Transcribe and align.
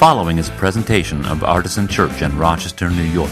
following 0.00 0.38
is 0.38 0.48
a 0.48 0.52
presentation 0.52 1.26
of 1.26 1.44
Artisan 1.44 1.86
Church 1.86 2.22
in 2.22 2.34
Rochester, 2.38 2.88
New 2.88 3.02
York. 3.02 3.30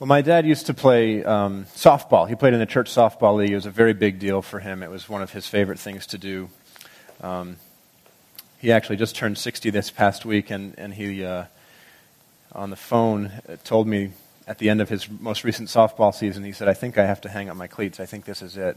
Well, 0.00 0.08
my 0.08 0.22
dad 0.22 0.44
used 0.44 0.66
to 0.66 0.74
play 0.74 1.22
um, 1.22 1.66
softball. 1.66 2.28
He 2.28 2.34
played 2.34 2.52
in 2.52 2.58
the 2.58 2.66
church 2.66 2.92
softball 2.92 3.36
league. 3.36 3.52
It 3.52 3.54
was 3.54 3.66
a 3.66 3.70
very 3.70 3.92
big 3.92 4.18
deal 4.18 4.42
for 4.42 4.58
him. 4.58 4.82
It 4.82 4.90
was 4.90 5.08
one 5.08 5.22
of 5.22 5.30
his 5.30 5.46
favorite 5.46 5.78
things 5.78 6.04
to 6.08 6.18
do. 6.18 6.50
Um, 7.20 7.58
he 8.58 8.72
actually 8.72 8.96
just 8.96 9.14
turned 9.14 9.38
60 9.38 9.70
this 9.70 9.92
past 9.92 10.24
week, 10.24 10.50
and, 10.50 10.76
and 10.76 10.92
he, 10.92 11.24
uh, 11.24 11.44
on 12.50 12.70
the 12.70 12.76
phone, 12.76 13.30
told 13.62 13.86
me 13.86 14.10
at 14.48 14.58
the 14.58 14.68
end 14.68 14.80
of 14.80 14.88
his 14.88 15.08
most 15.08 15.44
recent 15.44 15.68
softball 15.68 16.12
season, 16.12 16.42
he 16.42 16.50
said, 16.50 16.66
I 16.66 16.74
think 16.74 16.98
I 16.98 17.06
have 17.06 17.20
to 17.20 17.28
hang 17.28 17.50
up 17.50 17.56
my 17.56 17.68
cleats. 17.68 18.00
I 18.00 18.06
think 18.06 18.24
this 18.24 18.42
is 18.42 18.56
it 18.56 18.76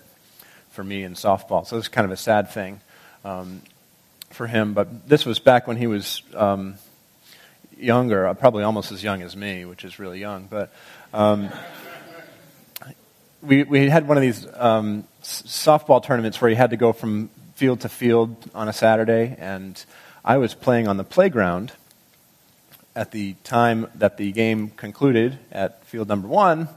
for 0.71 0.83
me 0.83 1.03
in 1.03 1.13
softball. 1.13 1.65
So 1.65 1.75
it 1.75 1.79
was 1.79 1.87
kind 1.87 2.05
of 2.05 2.11
a 2.11 2.17
sad 2.17 2.49
thing 2.51 2.79
um, 3.23 3.61
for 4.31 4.47
him. 4.47 4.73
But 4.73 5.07
this 5.07 5.25
was 5.25 5.39
back 5.39 5.67
when 5.67 5.77
he 5.77 5.87
was 5.87 6.21
um, 6.35 6.75
younger, 7.77 8.27
uh, 8.27 8.33
probably 8.33 8.63
almost 8.63 8.91
as 8.91 9.03
young 9.03 9.21
as 9.21 9.35
me, 9.35 9.65
which 9.65 9.83
is 9.83 9.99
really 9.99 10.19
young. 10.19 10.47
But 10.49 10.71
um, 11.13 11.49
we, 13.41 13.63
we 13.63 13.89
had 13.89 14.07
one 14.07 14.17
of 14.17 14.21
these 14.21 14.45
um, 14.55 15.05
softball 15.23 16.03
tournaments 16.03 16.41
where 16.41 16.49
you 16.49 16.57
had 16.57 16.71
to 16.71 16.77
go 16.77 16.93
from 16.93 17.29
field 17.55 17.81
to 17.81 17.89
field 17.89 18.35
on 18.55 18.67
a 18.67 18.73
Saturday, 18.73 19.35
and 19.37 19.83
I 20.23 20.37
was 20.37 20.53
playing 20.53 20.87
on 20.87 20.97
the 20.97 21.03
playground 21.03 21.71
at 22.95 23.11
the 23.11 23.33
time 23.43 23.87
that 23.95 24.17
the 24.17 24.31
game 24.31 24.69
concluded 24.69 25.37
at 25.51 25.83
field 25.85 26.07
number 26.07 26.27
one, 26.27 26.69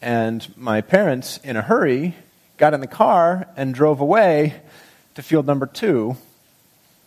and 0.00 0.46
my 0.56 0.80
parents, 0.80 1.38
in 1.42 1.56
a 1.56 1.62
hurry, 1.62 2.14
got 2.58 2.74
in 2.74 2.80
the 2.80 2.86
car 2.86 3.48
and 3.56 3.72
drove 3.72 4.00
away 4.00 4.60
to 5.14 5.22
field 5.22 5.46
number 5.46 5.64
two, 5.64 6.16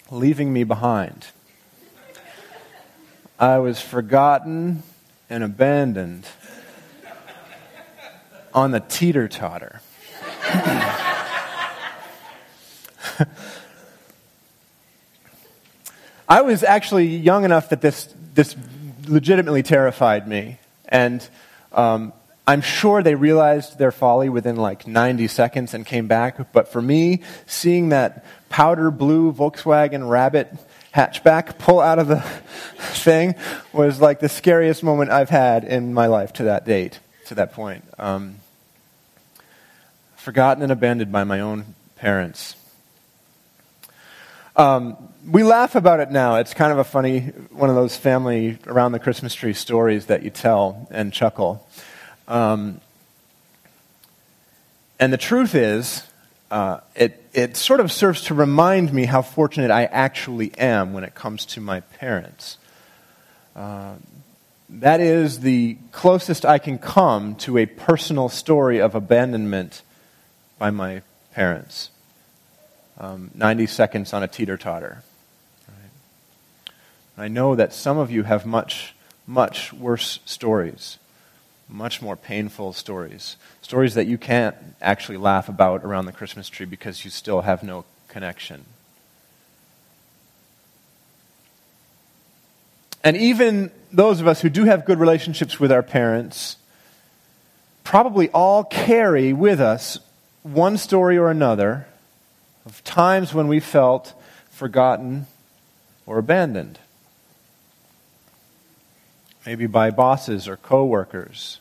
leaving 0.10 0.52
me 0.52 0.64
behind. 0.64 1.28
I 3.38 3.58
was 3.60 3.82
forgotten 3.82 4.84
and 5.30 5.44
abandoned 5.44 6.26
on 8.54 8.72
the 8.72 8.80
teeter 8.80 9.28
totter. 9.28 9.82
I 16.30 16.42
was 16.44 16.64
actually 16.64 17.08
young 17.08 17.44
enough 17.44 17.70
that 17.70 17.82
this, 17.82 18.14
this 18.34 18.56
legitimately 19.06 19.64
terrified 19.64 20.28
me. 20.28 20.60
And 20.88 21.28
um, 21.74 22.14
I'm 22.48 22.62
sure 22.62 23.04
they 23.04 23.16
realized 23.16 23.78
their 23.78 23.92
folly 23.92 24.30
within 24.30 24.56
like 24.56 24.88
90 24.88 25.28
seconds 25.28 25.74
and 25.74 25.86
came 25.86 26.08
back. 26.08 26.52
But 26.52 26.68
for 26.68 26.82
me, 26.82 27.22
seeing 27.46 27.90
that 27.90 28.26
powder 28.50 28.92
blue 28.92 29.32
Volkswagen 29.32 30.10
Rabbit 30.10 30.52
hatchback 30.94 31.58
pull 31.58 31.80
out 31.80 32.00
of 32.00 32.08
the 32.08 32.20
thing 32.78 33.36
was 33.72 34.02
like 34.02 34.20
the 34.20 34.30
scariest 34.30 34.84
moment 34.84 35.12
I've 35.12 35.30
had 35.30 35.64
in 35.64 35.94
my 35.94 36.08
life 36.08 36.34
to 36.34 36.44
that 36.44 36.66
date, 36.66 37.00
to 37.28 37.36
that 37.36 37.54
point. 37.54 37.86
Um, 37.98 38.38
forgotten 40.16 40.64
and 40.64 40.72
abandoned 40.72 41.12
by 41.12 41.24
my 41.24 41.40
own 41.40 41.76
parents. 41.96 42.56
Um, 44.56 44.98
we 45.30 45.44
laugh 45.44 45.76
about 45.76 46.00
it 46.00 46.12
now. 46.12 46.36
It's 46.36 46.54
kind 46.54 46.72
of 46.72 46.78
a 46.78 46.84
funny, 46.84 47.22
one 47.52 47.70
of 47.70 47.76
those 47.76 47.96
family 47.96 48.58
around 48.68 48.92
the 48.92 49.00
Christmas 49.00 49.34
tree 49.34 49.54
stories 49.54 50.08
that 50.08 50.24
you 50.24 50.30
tell 50.30 50.88
and 50.92 51.14
chuckle. 51.14 51.66
Um, 52.32 52.80
and 55.02 55.12
the 55.12 55.18
truth 55.18 55.54
is, 55.54 56.02
uh, 56.50 56.80
it, 56.96 57.22
it 57.34 57.58
sort 57.58 57.82
of 57.82 57.92
serves 57.92 58.22
to 58.26 58.34
remind 58.34 58.94
me 58.94 59.04
how 59.04 59.22
fortunate 59.22 59.70
I 59.70 59.84
actually 59.84 60.58
am 60.58 60.94
when 60.94 61.04
it 61.04 61.14
comes 61.14 61.46
to 61.48 61.60
my 61.60 61.82
parents. 61.82 62.58
Uh, 63.54 63.96
that 64.70 65.02
is 65.02 65.42
the 65.42 65.78
closest 65.92 66.46
I 66.46 66.58
can 66.58 66.78
come 66.78 67.36
to 67.36 67.58
a 67.58 67.66
personal 67.66 68.30
story 68.30 68.80
of 68.80 68.96
abandonment 68.96 69.82
by 70.58 70.72
my 70.72 71.02
parents. 71.34 71.90
Um, 72.98 73.30
90 73.36 73.66
seconds 73.66 74.14
on 74.14 74.24
a 74.24 74.28
teeter 74.30 74.56
totter. 74.56 75.04
Right? 75.68 77.26
I 77.26 77.28
know 77.28 77.56
that 77.56 77.74
some 77.74 77.98
of 77.98 78.10
you 78.10 78.24
have 78.24 78.46
much, 78.46 78.96
much 79.28 79.74
worse 79.74 80.20
stories 80.24 80.98
much 81.72 82.02
more 82.02 82.16
painful 82.16 82.74
stories. 82.74 83.38
Stories 83.62 83.96
that 83.96 84.06
you 84.06 84.18
can't 84.18 84.56
actually 84.82 85.18
laugh 85.18 85.50
about 85.50 85.84
around 85.84 86.06
the 86.06 86.12
Christmas 86.12 86.50
tree 86.50 86.66
because 86.66 87.06
you 87.06 87.12
still 87.12 87.42
have 87.42 87.64
no 87.64 87.86
connection. 88.08 88.66
And 93.04 93.18
even 93.18 93.72
those 93.92 94.20
of 94.22 94.28
us 94.28 94.42
who 94.42 94.50
do 94.50 94.66
have 94.66 94.86
good 94.86 95.00
relationships 95.00 95.60
with 95.60 95.72
our 95.72 95.82
parents 95.82 96.58
probably 97.84 98.30
all 98.30 98.64
carry 98.64 99.34
with 99.34 99.60
us 99.60 99.98
one 100.44 100.78
story 100.78 101.18
or 101.18 101.32
another 101.32 101.88
of 102.66 102.84
times 102.84 103.34
when 103.34 103.48
we 103.48 103.60
felt 103.60 104.14
forgotten 104.52 105.26
or 106.06 106.20
abandoned 106.20 106.78
maybe 109.46 109.66
by 109.68 109.90
bosses 109.90 110.48
or 110.48 110.58
coworkers, 110.58 111.60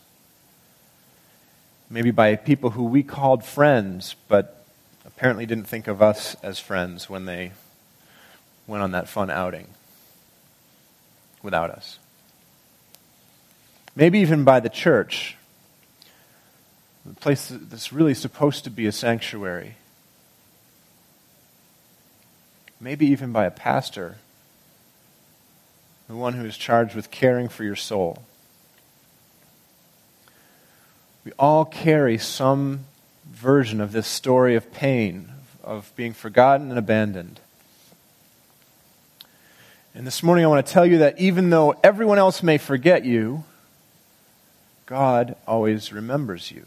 maybe 1.91 2.11
by 2.11 2.37
people 2.37 2.71
who 2.71 2.85
we 2.85 3.03
called 3.03 3.45
friends, 3.45 4.15
but 4.29 4.65
apparently 5.05 5.45
didn't 5.45 5.67
think 5.67 5.89
of 5.89 6.01
us 6.01 6.37
as 6.43 6.59
friends 6.59 7.11
when 7.11 7.27
they 7.27 7.53
went 8.67 8.83
on 8.83 8.93
that 8.93 9.09
fun 9.09 9.29
outing 9.29 9.67
without 11.43 11.71
us. 11.71 11.99
Maybe 13.97 14.21
even 14.21 14.45
by 14.45 14.61
the 14.61 14.69
church, 14.69 15.37
the 17.05 17.15
place 17.15 17.51
that's 17.51 17.93
really 17.93 18.15
supposed 18.15 18.65
to 18.65 18.71
be 18.71 18.87
a 18.87 18.93
sanctuary. 18.93 19.75
Maybe 22.81 23.07
even 23.07 23.33
by 23.33 23.45
a 23.47 23.51
pastor 23.51 24.17
the 26.11 26.17
one 26.17 26.33
who 26.33 26.45
is 26.45 26.57
charged 26.57 26.97
with 26.97 27.09
caring 27.13 27.49
for 27.49 27.63
your 27.63 27.77
soul. 27.77 28.25
We 31.31 31.35
all 31.39 31.65
carry 31.65 32.19
some 32.19 32.87
version 33.31 33.81
of 33.81 33.93
this 33.93 34.09
story 34.09 34.57
of 34.57 34.73
pain, 34.73 35.31
of 35.63 35.93
being 35.95 36.13
forgotten 36.13 36.71
and 36.71 36.79
abandoned. 36.79 37.39
And 39.95 40.05
this 40.05 40.25
morning 40.25 40.45
I 40.45 40.49
want 40.49 40.67
to 40.67 40.73
tell 40.73 40.85
you 40.85 40.99
that 40.99 41.21
even 41.21 41.51
though 41.51 41.77
everyone 41.85 42.19
else 42.19 42.43
may 42.43 42.59
forget 42.59 43.05
you, 43.05 43.45
God 44.87 45.37
always 45.47 45.93
remembers 45.93 46.51
you. 46.51 46.67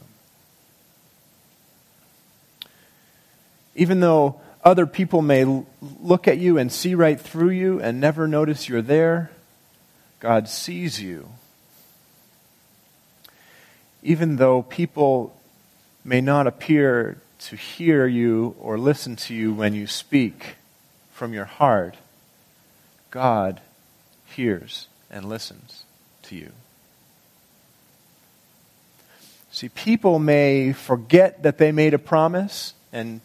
Even 3.75 4.00
though 4.00 4.40
other 4.63 4.85
people 4.85 5.22
may 5.22 5.44
look 6.01 6.25
at 6.30 6.38
you 6.38 6.57
and 6.57 6.72
see 6.72 6.95
right 6.95 7.19
through 7.19 7.50
you 7.50 7.81
and 7.81 8.00
never 8.00 8.30
notice 8.30 8.69
you're 8.69 8.81
there. 8.81 9.30
God 10.22 10.47
sees 10.47 11.01
you. 11.01 11.28
Even 14.03 14.36
though 14.36 14.62
people 14.62 15.36
may 16.03 16.22
not 16.22 16.46
appear 16.46 17.18
to 17.40 17.56
hear 17.56 18.06
you 18.06 18.56
or 18.59 18.78
listen 18.78 19.16
to 19.16 19.34
you 19.34 19.53
when 19.53 19.74
you 19.74 19.88
speak 19.88 20.56
from 21.12 21.34
your 21.34 21.46
heart, 21.46 21.96
God 23.09 23.62
hears 24.25 24.88
and 25.09 25.28
listens 25.28 25.84
to 26.24 26.36
you. 26.36 26.52
See, 29.52 29.69
people 29.69 30.19
may 30.19 30.74
forget 30.74 31.44
that 31.44 31.58
they 31.58 31.72
made 31.72 31.94
a 31.94 32.00
promise 32.00 32.74
and 32.92 33.22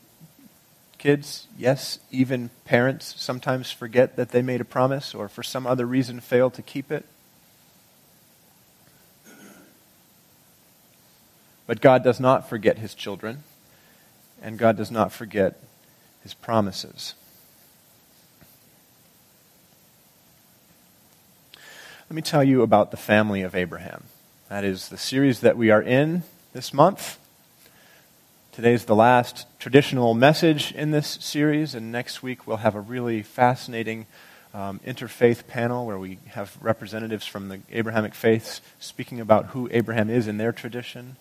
Kids, 0.99 1.47
yes, 1.57 2.01
even 2.11 2.51
parents 2.65 3.15
sometimes 3.17 3.71
forget 3.71 4.17
that 4.17 4.31
they 4.31 4.43
made 4.43 4.61
a 4.61 4.65
promise 4.65 5.15
or 5.15 5.29
for 5.29 5.45
some 5.45 5.65
other 5.65 5.87
reason 5.87 6.19
fail 6.19 6.51
to 6.51 6.61
keep 6.61 6.91
it. 6.91 7.07
But 11.69 11.83
God 11.83 12.03
does 12.03 12.19
not 12.19 12.49
forget 12.49 12.79
his 12.79 12.95
children, 12.95 13.45
and 14.43 14.59
God 14.59 14.79
does 14.79 14.91
not 14.91 15.13
forget 15.13 15.61
his 16.23 16.33
promises. 16.33 17.13
Let 22.09 22.15
me 22.17 22.23
tell 22.23 22.43
you 22.43 22.63
about 22.63 22.91
the 22.91 22.97
family 22.97 23.43
of 23.43 23.55
Abraham. 23.55 24.05
That 24.49 24.65
is 24.65 24.89
the 24.89 24.97
series 24.97 25.41
that 25.41 25.59
we 25.59 25.71
are 25.71 25.83
in 25.83 26.23
this 26.55 26.73
month. 26.73 27.19
Today's 28.53 28.87
the 28.87 28.97
last 28.97 29.45
traditional 29.59 30.15
message 30.15 30.73
in 30.73 30.91
this 30.91 31.19
series, 31.21 31.75
and 31.75 31.93
next 31.93 32.23
week 32.23 32.47
we'll 32.47 32.57
have 32.57 32.77
a 32.77 32.81
really 32.81 33.23
fascinating 33.23 34.07
um, 34.55 34.81
interfaith 34.87 35.47
panel 35.47 35.85
where 35.85 35.99
we 35.99 36.19
have 36.29 36.57
representatives 36.63 37.27
from 37.27 37.51
the 37.51 37.61
Abrahamic 37.71 38.15
faiths 38.15 38.63
speaking 38.81 39.21
about 39.21 39.49
who 39.49 39.69
Abraham 39.71 40.09
is 40.09 40.27
in 40.27 40.39
their 40.39 40.51
tradition. 40.51 41.17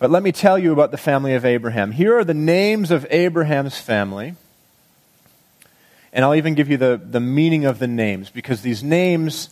But 0.00 0.10
let 0.10 0.22
me 0.22 0.32
tell 0.32 0.58
you 0.58 0.72
about 0.72 0.92
the 0.92 0.96
family 0.96 1.34
of 1.34 1.44
Abraham. 1.44 1.92
Here 1.92 2.16
are 2.16 2.24
the 2.24 2.32
names 2.32 2.90
of 2.90 3.06
Abraham's 3.10 3.78
family. 3.78 4.34
And 6.10 6.24
I'll 6.24 6.34
even 6.34 6.54
give 6.54 6.70
you 6.70 6.78
the, 6.78 6.98
the 7.02 7.20
meaning 7.20 7.66
of 7.66 7.78
the 7.78 7.86
names 7.86 8.30
because 8.30 8.62
these 8.62 8.82
names 8.82 9.50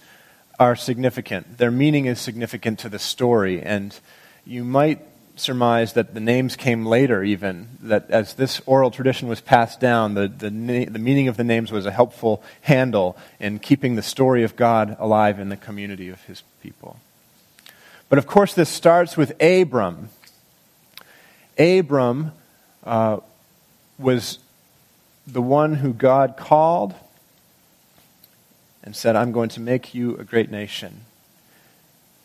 are 0.59 0.75
significant. 0.75 1.59
Their 1.59 1.71
meaning 1.71 2.07
is 2.07 2.19
significant 2.19 2.79
to 2.79 2.89
the 2.89 2.99
story. 2.99 3.61
And 3.61 3.95
you 4.47 4.65
might 4.65 5.01
surmise 5.37 5.93
that 5.93 6.15
the 6.15 6.21
names 6.21 6.57
came 6.57 6.87
later, 6.87 7.23
even, 7.23 7.69
that 7.83 8.11
as 8.11 8.33
this 8.33 8.63
oral 8.65 8.91
tradition 8.91 9.29
was 9.29 9.43
passed 9.43 9.81
down, 9.81 10.15
the, 10.15 10.29
the, 10.29 10.49
the 10.49 10.99
meaning 10.99 11.29
of 11.29 11.37
the 11.37 11.45
names 11.45 11.71
was 11.71 11.85
a 11.85 11.93
helpful 11.93 12.43
handle 12.63 13.19
in 13.39 13.59
keeping 13.59 13.97
the 13.97 14.03
story 14.03 14.45
of 14.45 14.57
God 14.57 14.97
alive 14.99 15.39
in 15.39 15.51
the 15.51 15.59
community 15.59 16.09
of 16.09 16.25
his 16.25 16.43
people. 16.63 16.99
But 18.09 18.19
of 18.19 18.27
course, 18.27 18.55
this 18.55 18.71
starts 18.71 19.15
with 19.15 19.41
Abram. 19.43 20.09
Abram 21.59 22.33
uh, 22.85 23.19
was 23.99 24.39
the 25.27 25.43
one 25.43 25.75
who 25.75 25.93
God 25.93 26.37
called 26.37 26.95
and 28.83 28.97
said, 28.97 29.17
I'm 29.17 29.33
going 29.33 29.51
to 29.51 29.61
make 29.61 29.93
you 29.93 30.17
a 30.17 30.25
great 30.25 30.51
nation. 30.51 31.03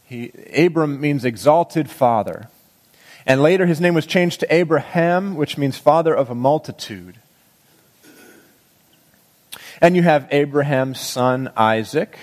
He, 0.05 0.31
Abram 0.55 1.01
means 1.01 1.25
exalted 1.25 1.89
father. 1.89 2.47
And 3.25 3.41
later 3.41 3.65
his 3.65 3.81
name 3.81 3.93
was 3.93 4.05
changed 4.05 4.41
to 4.41 4.53
Abraham, 4.53 5.35
which 5.35 5.57
means 5.57 5.77
father 5.77 6.13
of 6.13 6.29
a 6.29 6.35
multitude. 6.35 7.15
And 9.81 9.95
you 9.95 10.03
have 10.03 10.27
Abraham's 10.31 11.01
son 11.01 11.51
Isaac, 11.57 12.17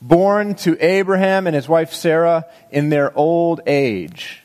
born 0.00 0.54
to 0.56 0.76
Abraham 0.84 1.46
and 1.46 1.54
his 1.54 1.68
wife 1.68 1.92
Sarah 1.92 2.46
in 2.70 2.88
their 2.90 3.16
old 3.16 3.60
age. 3.66 4.41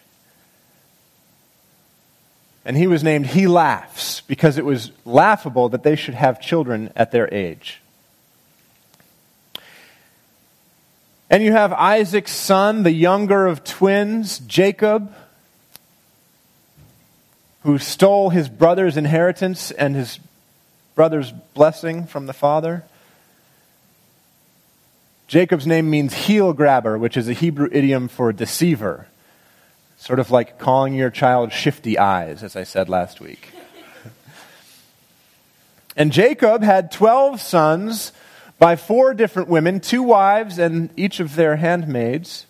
And 2.67 2.75
he 2.75 2.85
was 2.85 3.01
named 3.01 3.27
He 3.27 3.47
Laughs 3.47 4.19
because 4.27 4.57
it 4.57 4.65
was 4.65 4.91
laughable 5.05 5.69
that 5.69 5.83
they 5.83 5.95
should 5.95 6.15
have 6.15 6.41
children 6.41 6.91
at 6.97 7.13
their 7.13 7.33
age. 7.33 7.81
And 11.29 11.41
you 11.41 11.53
have 11.53 11.71
Isaac's 11.71 12.33
son, 12.33 12.83
the 12.83 12.91
younger 12.91 13.47
of 13.47 13.63
twins, 13.63 14.39
Jacob, 14.39 15.15
who 17.63 17.77
stole 17.77 18.31
his 18.31 18.49
brother's 18.49 18.97
inheritance 18.97 19.71
and 19.71 19.95
his 19.95 20.19
brother's 20.93 21.31
blessing 21.31 22.05
from 22.05 22.25
the 22.25 22.33
father. 22.33 22.83
Jacob's 25.27 25.65
name 25.65 25.89
means 25.89 26.13
heel 26.13 26.51
grabber, 26.51 26.97
which 26.97 27.15
is 27.15 27.29
a 27.29 27.33
Hebrew 27.33 27.69
idiom 27.71 28.09
for 28.09 28.33
deceiver. 28.33 29.07
Sort 29.97 30.19
of 30.19 30.31
like 30.31 30.59
calling 30.59 30.93
your 30.93 31.09
child 31.09 31.51
shifty 31.51 31.97
eyes, 31.97 32.43
as 32.43 32.55
I 32.55 32.63
said 32.63 32.87
last 32.87 33.19
week. 33.19 33.51
and 35.97 36.11
Jacob 36.11 36.61
had 36.61 36.91
12 36.91 37.41
sons 37.41 38.11
by 38.59 38.75
four 38.75 39.13
different 39.13 39.49
women, 39.49 39.79
two 39.79 40.03
wives 40.03 40.59
and 40.59 40.89
each 40.95 41.19
of 41.19 41.35
their 41.35 41.57
handmaids. 41.57 42.45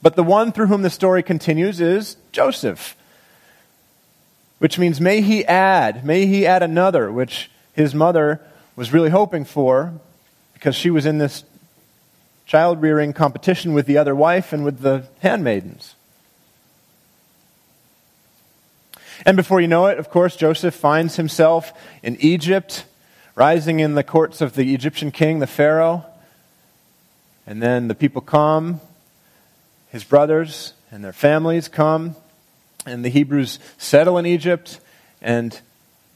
But 0.00 0.16
the 0.16 0.24
one 0.24 0.52
through 0.52 0.66
whom 0.66 0.82
the 0.82 0.90
story 0.90 1.22
continues 1.22 1.80
is 1.80 2.16
Joseph, 2.32 2.96
which 4.58 4.78
means 4.78 5.00
may 5.00 5.20
he 5.20 5.44
add, 5.44 6.04
may 6.04 6.26
he 6.26 6.46
add 6.46 6.62
another, 6.62 7.10
which 7.10 7.50
his 7.72 7.94
mother 7.94 8.40
was 8.74 8.92
really 8.92 9.10
hoping 9.10 9.44
for 9.44 9.92
because 10.54 10.74
she 10.74 10.90
was 10.90 11.06
in 11.06 11.18
this 11.18 11.44
child 12.46 12.82
rearing 12.82 13.12
competition 13.12 13.72
with 13.72 13.86
the 13.86 13.98
other 13.98 14.14
wife 14.14 14.52
and 14.52 14.64
with 14.64 14.80
the 14.80 15.04
handmaidens. 15.20 15.94
And 19.24 19.36
before 19.36 19.60
you 19.60 19.68
know 19.68 19.86
it, 19.86 19.98
of 19.98 20.10
course, 20.10 20.36
Joseph 20.36 20.74
finds 20.74 21.16
himself 21.16 21.72
in 22.02 22.16
Egypt 22.20 22.84
rising 23.34 23.80
in 23.80 23.94
the 23.94 24.04
courts 24.04 24.40
of 24.40 24.54
the 24.54 24.74
Egyptian 24.74 25.10
king, 25.10 25.38
the 25.38 25.46
Pharaoh. 25.46 26.04
And 27.46 27.62
then 27.62 27.88
the 27.88 27.94
people 27.94 28.20
come, 28.20 28.80
his 29.88 30.04
brothers 30.04 30.74
and 30.90 31.02
their 31.02 31.12
families 31.12 31.68
come, 31.68 32.16
and 32.84 33.04
the 33.04 33.08
Hebrews 33.08 33.58
settle 33.78 34.18
in 34.18 34.26
Egypt. 34.26 34.80
And 35.20 35.58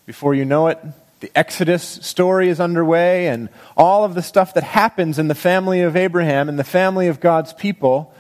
before 0.05 0.35
you 0.35 0.45
know 0.45 0.69
it, 0.69 0.79
the 1.21 1.31
Exodus 1.35 1.83
story 1.83 2.49
is 2.49 2.61
underway, 2.61 3.29
and 3.29 3.49
all 3.77 4.05
of 4.05 4.15
the 4.15 4.23
stuff 4.23 4.55
that 4.55 4.63
happens 4.63 5.19
in 5.19 5.29
the 5.29 5.35
family 5.35 5.81
of 5.81 5.97
Abraham 5.97 6.49
and 6.49 6.59
the 6.59 6.65
family 6.65 7.09
of 7.09 7.21
God's 7.21 7.53
people 7.53 8.15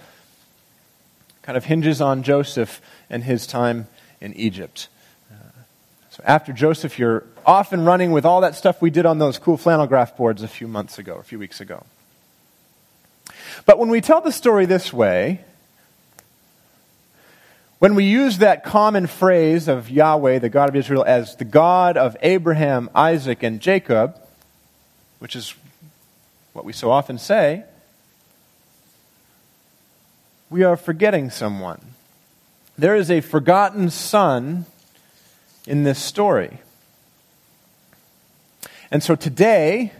kind 1.43 1.56
of 1.56 1.64
hinges 1.64 2.00
on 2.00 2.22
Joseph 2.22 2.81
and 3.08 3.22
his 3.22 3.46
time 3.46 3.87
in 4.20 4.34
Egypt. 4.34 4.88
Uh, 5.31 5.37
so 6.10 6.22
after 6.26 6.52
Joseph, 6.52 6.98
you're 6.98 7.25
off 7.44 7.72
and 7.72 7.87
running 7.87 8.12
with 8.12 8.25
all 8.25 8.40
that 8.40 8.54
stuff 8.54 8.82
we 8.82 8.90
did 8.90 9.06
on 9.06 9.19
those 9.19 9.38
cool 9.38 9.56
flannel 9.56 9.87
graph 9.87 10.16
boards 10.16 10.43
a 10.43 10.48
few 10.48 10.66
months 10.66 10.98
ago, 10.98 11.16
a 11.16 11.22
few 11.22 11.38
weeks 11.38 11.60
ago. 11.60 11.84
But 13.64 13.78
when 13.78 13.90
we 13.90 14.00
tell 14.00 14.20
the 14.20 14.32
story 14.32 14.66
this 14.66 14.93
way, 14.93 15.44
when 17.78 17.94
we 17.94 18.05
use 18.05 18.38
that 18.38 18.64
common 18.64 19.06
phrase 19.06 19.69
of 19.69 19.90
Yahweh, 19.90 20.38
the 20.38 20.49
God 20.49 20.69
of 20.69 20.76
Israel, 20.76 21.05
as 21.06 21.37
the 21.37 21.44
God 21.44 21.96
of 21.96 22.17
Abraham, 22.23 22.88
Isaac, 22.94 23.43
and 23.43 23.61
Jacob, 23.61 24.19
which 25.19 25.37
is 25.37 25.55
what 26.52 26.64
we 26.64 26.73
so 26.73 26.90
often 26.90 27.19
say, 27.19 27.64
we 30.49 30.62
are 30.62 30.76
forgetting 30.76 31.28
someone. 31.28 31.81
There 32.78 32.94
is 32.94 33.11
a 33.11 33.20
forgotten 33.20 33.90
son 33.90 34.67
in 35.67 35.82
this 35.84 36.02
story. 36.02 36.61
And 38.90 39.02
so 39.02 39.17
today, 39.17 39.93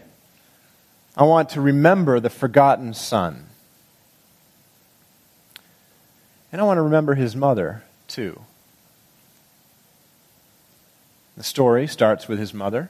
I 1.15 1.23
want 1.23 1.49
to 1.49 1.61
remember 1.61 2.19
the 2.19 2.29
forgotten 2.29 2.93
son. 2.93 3.46
And 6.51 6.61
I 6.61 6.63
want 6.63 6.77
to 6.77 6.81
remember 6.81 7.15
his 7.15 7.35
mother, 7.35 7.83
too. 8.07 8.41
The 11.35 11.43
story 11.43 11.87
starts 11.87 12.27
with 12.27 12.39
his 12.39 12.53
mother. 12.53 12.89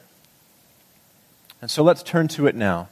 And 1.60 1.70
so 1.70 1.82
let's 1.82 2.02
turn 2.02 2.28
to 2.28 2.46
it 2.46 2.54
now. 2.54 2.88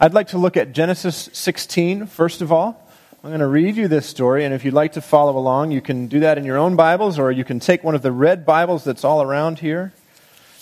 I'd 0.00 0.14
like 0.14 0.28
to 0.28 0.38
look 0.38 0.56
at 0.56 0.72
Genesis 0.72 1.30
16, 1.32 2.06
first 2.06 2.42
of 2.42 2.52
all. 2.52 2.84
I'm 3.22 3.30
going 3.30 3.40
to 3.40 3.46
read 3.46 3.76
you 3.76 3.88
this 3.88 4.06
story, 4.06 4.44
and 4.44 4.54
if 4.54 4.64
you'd 4.64 4.74
like 4.74 4.92
to 4.92 5.00
follow 5.00 5.36
along, 5.36 5.72
you 5.72 5.80
can 5.80 6.06
do 6.06 6.20
that 6.20 6.38
in 6.38 6.44
your 6.44 6.56
own 6.56 6.76
Bibles, 6.76 7.18
or 7.18 7.32
you 7.32 7.44
can 7.44 7.58
take 7.58 7.82
one 7.82 7.96
of 7.96 8.02
the 8.02 8.12
red 8.12 8.46
Bibles 8.46 8.84
that's 8.84 9.02
all 9.02 9.22
around 9.22 9.58
here, 9.58 9.92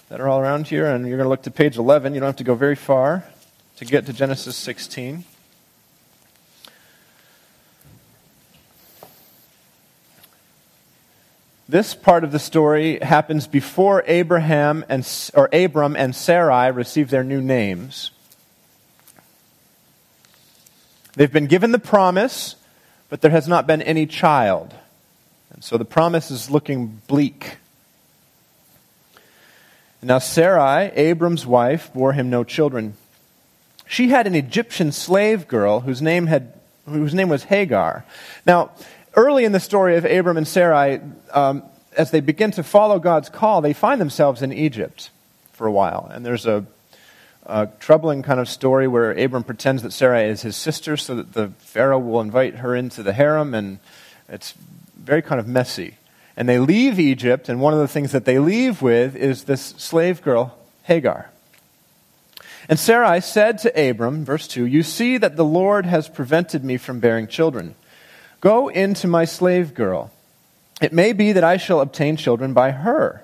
that 0.08 0.20
are 0.20 0.28
all 0.28 0.38
around 0.40 0.68
here, 0.68 0.86
and 0.86 1.06
you're 1.06 1.18
going 1.18 1.26
to 1.26 1.30
look 1.30 1.42
to 1.42 1.50
page 1.50 1.76
11. 1.76 2.14
You 2.14 2.20
don't 2.20 2.28
have 2.28 2.36
to 2.36 2.44
go 2.44 2.54
very 2.54 2.76
far 2.76 3.24
to 3.76 3.84
get 3.84 4.06
to 4.06 4.12
Genesis 4.14 4.56
16. 4.56 5.24
This 11.68 11.94
part 11.94 12.22
of 12.22 12.30
the 12.30 12.38
story 12.38 13.00
happens 13.00 13.48
before 13.48 14.04
Abraham 14.06 14.84
and 14.88 15.06
or 15.34 15.48
Abram 15.52 15.96
and 15.96 16.14
Sarai 16.14 16.70
receive 16.70 17.10
their 17.10 17.24
new 17.24 17.40
names. 17.40 18.12
They've 21.16 21.32
been 21.32 21.46
given 21.46 21.72
the 21.72 21.80
promise, 21.80 22.54
but 23.08 23.20
there 23.20 23.32
has 23.32 23.48
not 23.48 23.66
been 23.66 23.82
any 23.82 24.06
child. 24.06 24.74
And 25.50 25.64
so 25.64 25.76
the 25.76 25.84
promise 25.84 26.30
is 26.30 26.50
looking 26.50 27.00
bleak. 27.08 27.56
Now, 30.02 30.18
Sarai, 30.18 30.92
Abram's 30.94 31.46
wife, 31.46 31.92
bore 31.92 32.12
him 32.12 32.30
no 32.30 32.44
children. 32.44 32.94
She 33.88 34.10
had 34.10 34.28
an 34.28 34.36
Egyptian 34.36 34.92
slave 34.92 35.48
girl 35.48 35.80
whose 35.80 36.00
name, 36.00 36.28
had, 36.28 36.52
whose 36.84 37.14
name 37.14 37.28
was 37.28 37.44
Hagar. 37.44 38.04
Now, 38.44 38.70
early 39.16 39.44
in 39.44 39.52
the 39.52 39.60
story 39.60 39.96
of 39.96 40.04
Abram 40.04 40.36
and 40.36 40.46
Sarai, 40.46 41.00
um, 41.32 41.62
as 41.96 42.10
they 42.10 42.20
begin 42.20 42.50
to 42.52 42.62
follow 42.62 42.98
God's 42.98 43.28
call, 43.28 43.60
they 43.60 43.72
find 43.72 44.00
themselves 44.00 44.42
in 44.42 44.52
Egypt 44.52 45.10
for 45.52 45.66
a 45.66 45.72
while. 45.72 46.08
And 46.12 46.24
there's 46.24 46.46
a 46.46 46.66
a 47.46 47.68
troubling 47.78 48.22
kind 48.22 48.40
of 48.40 48.48
story 48.48 48.88
where 48.88 49.12
Abram 49.12 49.44
pretends 49.44 49.82
that 49.84 49.92
Sarai 49.92 50.28
is 50.28 50.42
his 50.42 50.56
sister 50.56 50.96
so 50.96 51.14
that 51.14 51.32
the 51.32 51.48
Pharaoh 51.58 51.98
will 51.98 52.20
invite 52.20 52.56
her 52.56 52.74
into 52.74 53.02
the 53.02 53.12
harem, 53.12 53.54
and 53.54 53.78
it's 54.28 54.52
very 54.96 55.22
kind 55.22 55.38
of 55.38 55.46
messy. 55.46 55.96
And 56.36 56.48
they 56.48 56.58
leave 56.58 56.98
Egypt, 56.98 57.48
and 57.48 57.60
one 57.60 57.72
of 57.72 57.78
the 57.78 57.88
things 57.88 58.12
that 58.12 58.24
they 58.24 58.38
leave 58.38 58.82
with 58.82 59.14
is 59.16 59.44
this 59.44 59.62
slave 59.78 60.22
girl, 60.22 60.58
Hagar. 60.82 61.30
And 62.68 62.80
Sarai 62.80 63.20
said 63.20 63.58
to 63.58 63.90
Abram, 63.90 64.24
verse 64.24 64.48
2, 64.48 64.66
You 64.66 64.82
see 64.82 65.16
that 65.18 65.36
the 65.36 65.44
Lord 65.44 65.86
has 65.86 66.08
prevented 66.08 66.64
me 66.64 66.76
from 66.76 66.98
bearing 66.98 67.28
children. 67.28 67.76
Go 68.40 68.68
into 68.68 69.06
my 69.06 69.24
slave 69.24 69.74
girl. 69.74 70.10
It 70.80 70.92
may 70.92 71.12
be 71.12 71.32
that 71.32 71.44
I 71.44 71.56
shall 71.56 71.80
obtain 71.80 72.16
children 72.16 72.52
by 72.52 72.70
her. 72.70 73.22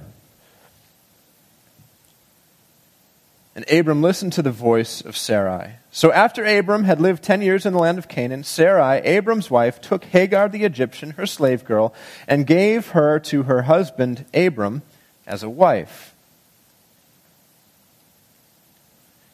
and 3.55 3.71
Abram 3.71 4.03
listened 4.03 4.33
to 4.35 4.43
the 4.43 4.51
voice 4.51 5.03
of 5.03 5.17
Sarai. 5.17 5.75
So 5.91 6.11
after 6.11 6.45
Abram 6.45 6.85
had 6.85 7.01
lived 7.01 7.23
ten 7.23 7.43
years 7.43 7.67
in 7.67 7.73
the 7.73 7.79
land 7.79 7.99
of 7.99 8.09
Canaan, 8.09 8.45
Sarai, 8.45 8.99
Abram's 9.01 9.51
wife, 9.51 9.81
took 9.81 10.05
Hagar 10.05 10.49
the 10.49 10.65
Egyptian, 10.65 11.11
her 11.13 11.27
slave 11.27 11.65
girl, 11.65 11.93
and 12.27 12.47
gave 12.47 12.89
her 12.89 13.19
to 13.21 13.43
her 13.45 13.63
husband 13.63 14.25
Abram 14.33 14.83
as 15.27 15.43
a 15.43 15.51
wife. 15.51 16.12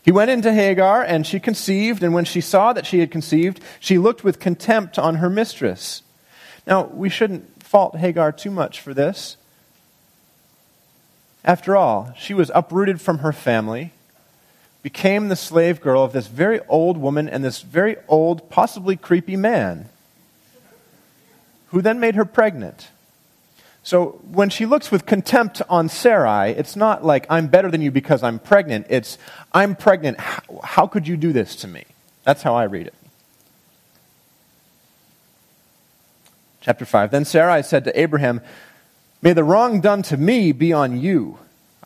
He 0.09 0.13
went 0.13 0.31
into 0.31 0.55
Hagar, 0.55 1.03
and 1.03 1.27
she 1.27 1.39
conceived, 1.39 2.03
and 2.03 2.15
when 2.15 2.25
she 2.25 2.41
saw 2.41 2.73
that 2.73 2.87
she 2.87 3.01
had 3.01 3.11
conceived, 3.11 3.61
she 3.79 3.99
looked 3.99 4.25
with 4.25 4.41
contempt 4.41 4.99
on 4.99 5.17
her 5.17 5.29
mistress. 5.29 6.01
Now, 6.67 6.85
we 6.87 7.11
shouldn't 7.11 7.63
fault 7.63 7.95
Hagar 7.95 8.33
too 8.33 8.51
much 8.51 8.81
for 8.81 8.95
this. 8.95 9.37
After 11.45 11.77
all, 11.77 12.15
she 12.17 12.33
was 12.33 12.51
uprooted 12.55 13.03
from 13.03 13.19
her 13.19 13.35
family 13.35 13.93
became 14.83 15.29
the 15.29 15.37
slave 15.37 15.83
girl 15.83 16.03
of 16.03 16.15
this 16.15 16.29
very 16.29 16.61
old 16.71 16.97
woman 16.97 17.29
and 17.29 17.45
this 17.45 17.61
very 17.61 17.97
old, 18.09 18.49
possibly 18.49 18.97
creepy 18.97 19.37
man, 19.37 19.91
who 21.67 21.83
then 21.83 22.01
made 22.01 22.15
her 22.15 22.25
pregnant. 22.25 22.89
So 23.89 24.21
when 24.33 24.51
she 24.51 24.67
looks 24.67 24.91
with 24.91 25.07
contempt 25.07 25.63
on 25.67 25.89
Sarai, 25.89 26.51
it's 26.51 26.77
not 26.77 27.07
like, 27.07 27.25
I'm 27.31 27.47
better 27.47 27.71
than 27.71 27.81
you 27.81 27.91
because 27.91 28.23
I'm 28.23 28.39
pregnant. 28.39 28.85
It's, 28.91 29.17
I'm 29.51 29.75
pregnant. 29.75 30.21
How, 30.21 30.61
how 30.63 30.87
could 30.87 31.09
you 31.09 31.17
do 31.17 31.33
this 31.33 31.57
to 31.57 31.69
me? 31.69 31.87
That's 32.23 32.43
how 32.43 32.55
I 32.55 32.65
read 32.65 32.87
it. 32.87 32.95
Chapter 36.61 36.85
5 36.85 37.11
Then 37.11 37.25
Sarai 37.25 37.63
said 37.63 37.85
to 37.85 37.99
Abraham, 37.99 38.43
May 39.23 39.33
the 39.33 39.43
wrong 39.43 39.81
done 39.81 40.03
to 40.03 40.19
me 40.19 40.53
be 40.53 40.71
on 40.71 41.01
you 41.01 41.39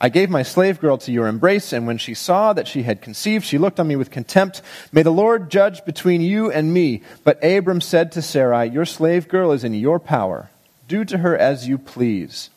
I 0.02 0.08
gave 0.08 0.30
my 0.30 0.42
slave 0.42 0.80
girl 0.80 0.98
to 0.98 1.12
your 1.12 1.28
embrace, 1.28 1.72
and 1.72 1.86
when 1.86 1.96
she 1.96 2.12
saw 2.12 2.52
that 2.54 2.66
she 2.66 2.82
had 2.82 3.00
conceived, 3.00 3.44
she 3.44 3.56
looked 3.56 3.78
on 3.78 3.86
me 3.86 3.94
with 3.94 4.10
contempt. 4.10 4.60
May 4.90 5.04
the 5.04 5.12
Lord 5.12 5.48
judge 5.48 5.84
between 5.84 6.20
you 6.20 6.50
and 6.50 6.74
me. 6.74 7.02
But 7.22 7.42
Abram 7.44 7.80
said 7.80 8.10
to 8.12 8.22
Sarai, 8.22 8.68
Your 8.68 8.84
slave 8.84 9.28
girl 9.28 9.52
is 9.52 9.62
in 9.62 9.74
your 9.74 10.00
power. 10.00 10.50
Do 10.92 11.06
to 11.06 11.16
her 11.16 11.34
as 11.34 11.66
you 11.66 11.78
please. 11.78 12.50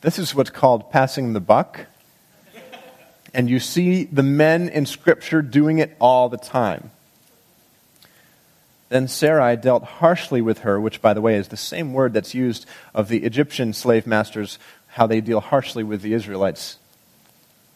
This 0.00 0.18
is 0.18 0.34
what's 0.34 0.48
called 0.48 0.90
passing 0.90 1.34
the 1.34 1.38
buck. 1.38 1.84
And 3.34 3.50
you 3.50 3.60
see 3.60 4.04
the 4.04 4.22
men 4.22 4.70
in 4.70 4.86
Scripture 4.86 5.42
doing 5.42 5.80
it 5.80 5.94
all 6.00 6.30
the 6.30 6.38
time. 6.38 6.92
Then 8.88 9.06
Sarai 9.06 9.56
dealt 9.56 9.84
harshly 9.84 10.40
with 10.40 10.60
her, 10.60 10.80
which, 10.80 11.02
by 11.02 11.12
the 11.12 11.20
way, 11.20 11.34
is 11.34 11.48
the 11.48 11.58
same 11.58 11.92
word 11.92 12.14
that's 12.14 12.32
used 12.32 12.64
of 12.94 13.08
the 13.08 13.24
Egyptian 13.24 13.74
slave 13.74 14.06
masters 14.06 14.58
how 14.86 15.06
they 15.06 15.20
deal 15.20 15.40
harshly 15.40 15.84
with 15.84 16.00
the 16.00 16.14
Israelites 16.14 16.78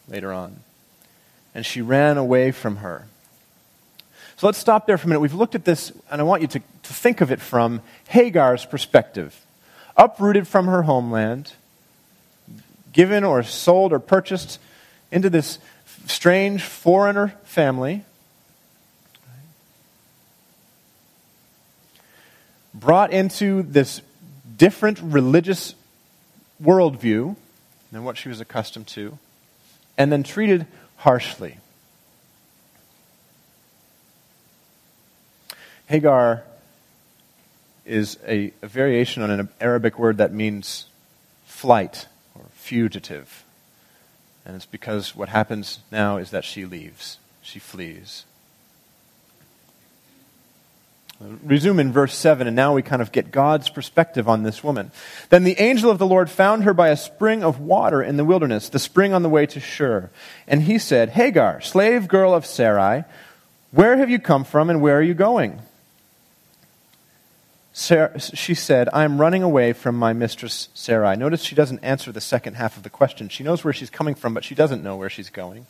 later 0.08 0.32
on. 0.32 0.60
And 1.54 1.66
she 1.66 1.82
ran 1.82 2.16
away 2.16 2.50
from 2.50 2.76
her. 2.76 3.08
So 4.40 4.46
let's 4.46 4.56
stop 4.56 4.86
there 4.86 4.96
for 4.96 5.04
a 5.04 5.08
minute. 5.08 5.20
We've 5.20 5.34
looked 5.34 5.54
at 5.54 5.66
this, 5.66 5.92
and 6.10 6.18
I 6.18 6.24
want 6.24 6.40
you 6.40 6.48
to, 6.48 6.60
to 6.60 6.92
think 6.94 7.20
of 7.20 7.30
it 7.30 7.42
from 7.42 7.82
Hagar's 8.08 8.64
perspective. 8.64 9.38
Uprooted 9.98 10.48
from 10.48 10.64
her 10.64 10.84
homeland, 10.84 11.52
given 12.90 13.22
or 13.22 13.42
sold 13.42 13.92
or 13.92 13.98
purchased 13.98 14.58
into 15.12 15.28
this 15.28 15.58
strange 16.06 16.62
foreigner 16.62 17.34
family, 17.44 18.02
brought 22.72 23.12
into 23.12 23.62
this 23.62 24.00
different 24.56 25.00
religious 25.02 25.74
worldview 26.64 27.36
than 27.92 28.04
what 28.04 28.16
she 28.16 28.30
was 28.30 28.40
accustomed 28.40 28.86
to, 28.86 29.18
and 29.98 30.10
then 30.10 30.22
treated 30.22 30.66
harshly. 30.96 31.58
Hagar 35.90 36.44
is 37.84 38.16
a, 38.24 38.52
a, 38.62 38.68
variation 38.68 39.24
on 39.24 39.30
an 39.30 39.48
Arabic 39.60 39.98
word 39.98 40.18
that 40.18 40.32
means 40.32 40.86
flight 41.46 42.06
or 42.36 42.44
fugitive. 42.52 43.44
And 44.46 44.54
it's 44.54 44.66
because 44.66 45.16
what 45.16 45.28
happens 45.28 45.80
now 45.90 46.18
is 46.18 46.30
that 46.30 46.44
she 46.44 46.64
leaves, 46.64 47.18
she 47.42 47.58
flees 47.58 48.24
resume 51.20 51.80
in 51.80 51.92
verse 51.92 52.14
7, 52.14 52.46
and 52.46 52.56
now 52.56 52.74
we 52.74 52.82
kind 52.82 53.02
of 53.02 53.12
get 53.12 53.30
God's 53.30 53.68
perspective 53.68 54.28
on 54.28 54.42
this 54.42 54.64
woman. 54.64 54.90
Then 55.28 55.44
the 55.44 55.60
angel 55.60 55.90
of 55.90 55.98
the 55.98 56.06
Lord 56.06 56.30
found 56.30 56.64
her 56.64 56.72
by 56.72 56.88
a 56.88 56.96
spring 56.96 57.44
of 57.44 57.60
water 57.60 58.02
in 58.02 58.16
the 58.16 58.24
wilderness, 58.24 58.70
the 58.70 58.78
spring 58.78 59.12
on 59.12 59.22
the 59.22 59.28
way 59.28 59.44
to 59.46 59.60
Shur. 59.60 60.08
And 60.46 60.62
he 60.62 60.78
said, 60.78 61.10
Hagar, 61.10 61.60
slave 61.60 62.08
girl 62.08 62.34
of 62.34 62.46
Sarai, 62.46 63.04
where 63.70 63.98
have 63.98 64.08
you 64.08 64.18
come 64.18 64.44
from 64.44 64.70
and 64.70 64.80
where 64.80 64.98
are 64.98 65.02
you 65.02 65.14
going? 65.14 65.60
Sarah, 67.80 68.20
she 68.20 68.54
said, 68.54 68.90
I 68.92 69.04
am 69.04 69.18
running 69.18 69.42
away 69.42 69.72
from 69.72 69.96
my 69.96 70.12
mistress 70.12 70.68
Sarai. 70.74 71.16
Notice 71.16 71.42
she 71.42 71.54
doesn't 71.54 71.82
answer 71.82 72.12
the 72.12 72.20
second 72.20 72.54
half 72.54 72.76
of 72.76 72.82
the 72.82 72.90
question. 72.90 73.30
She 73.30 73.42
knows 73.42 73.64
where 73.64 73.72
she's 73.72 73.88
coming 73.88 74.14
from, 74.14 74.34
but 74.34 74.44
she 74.44 74.54
doesn't 74.54 74.82
know 74.82 74.96
where 74.96 75.08
she's 75.08 75.30
going. 75.30 75.66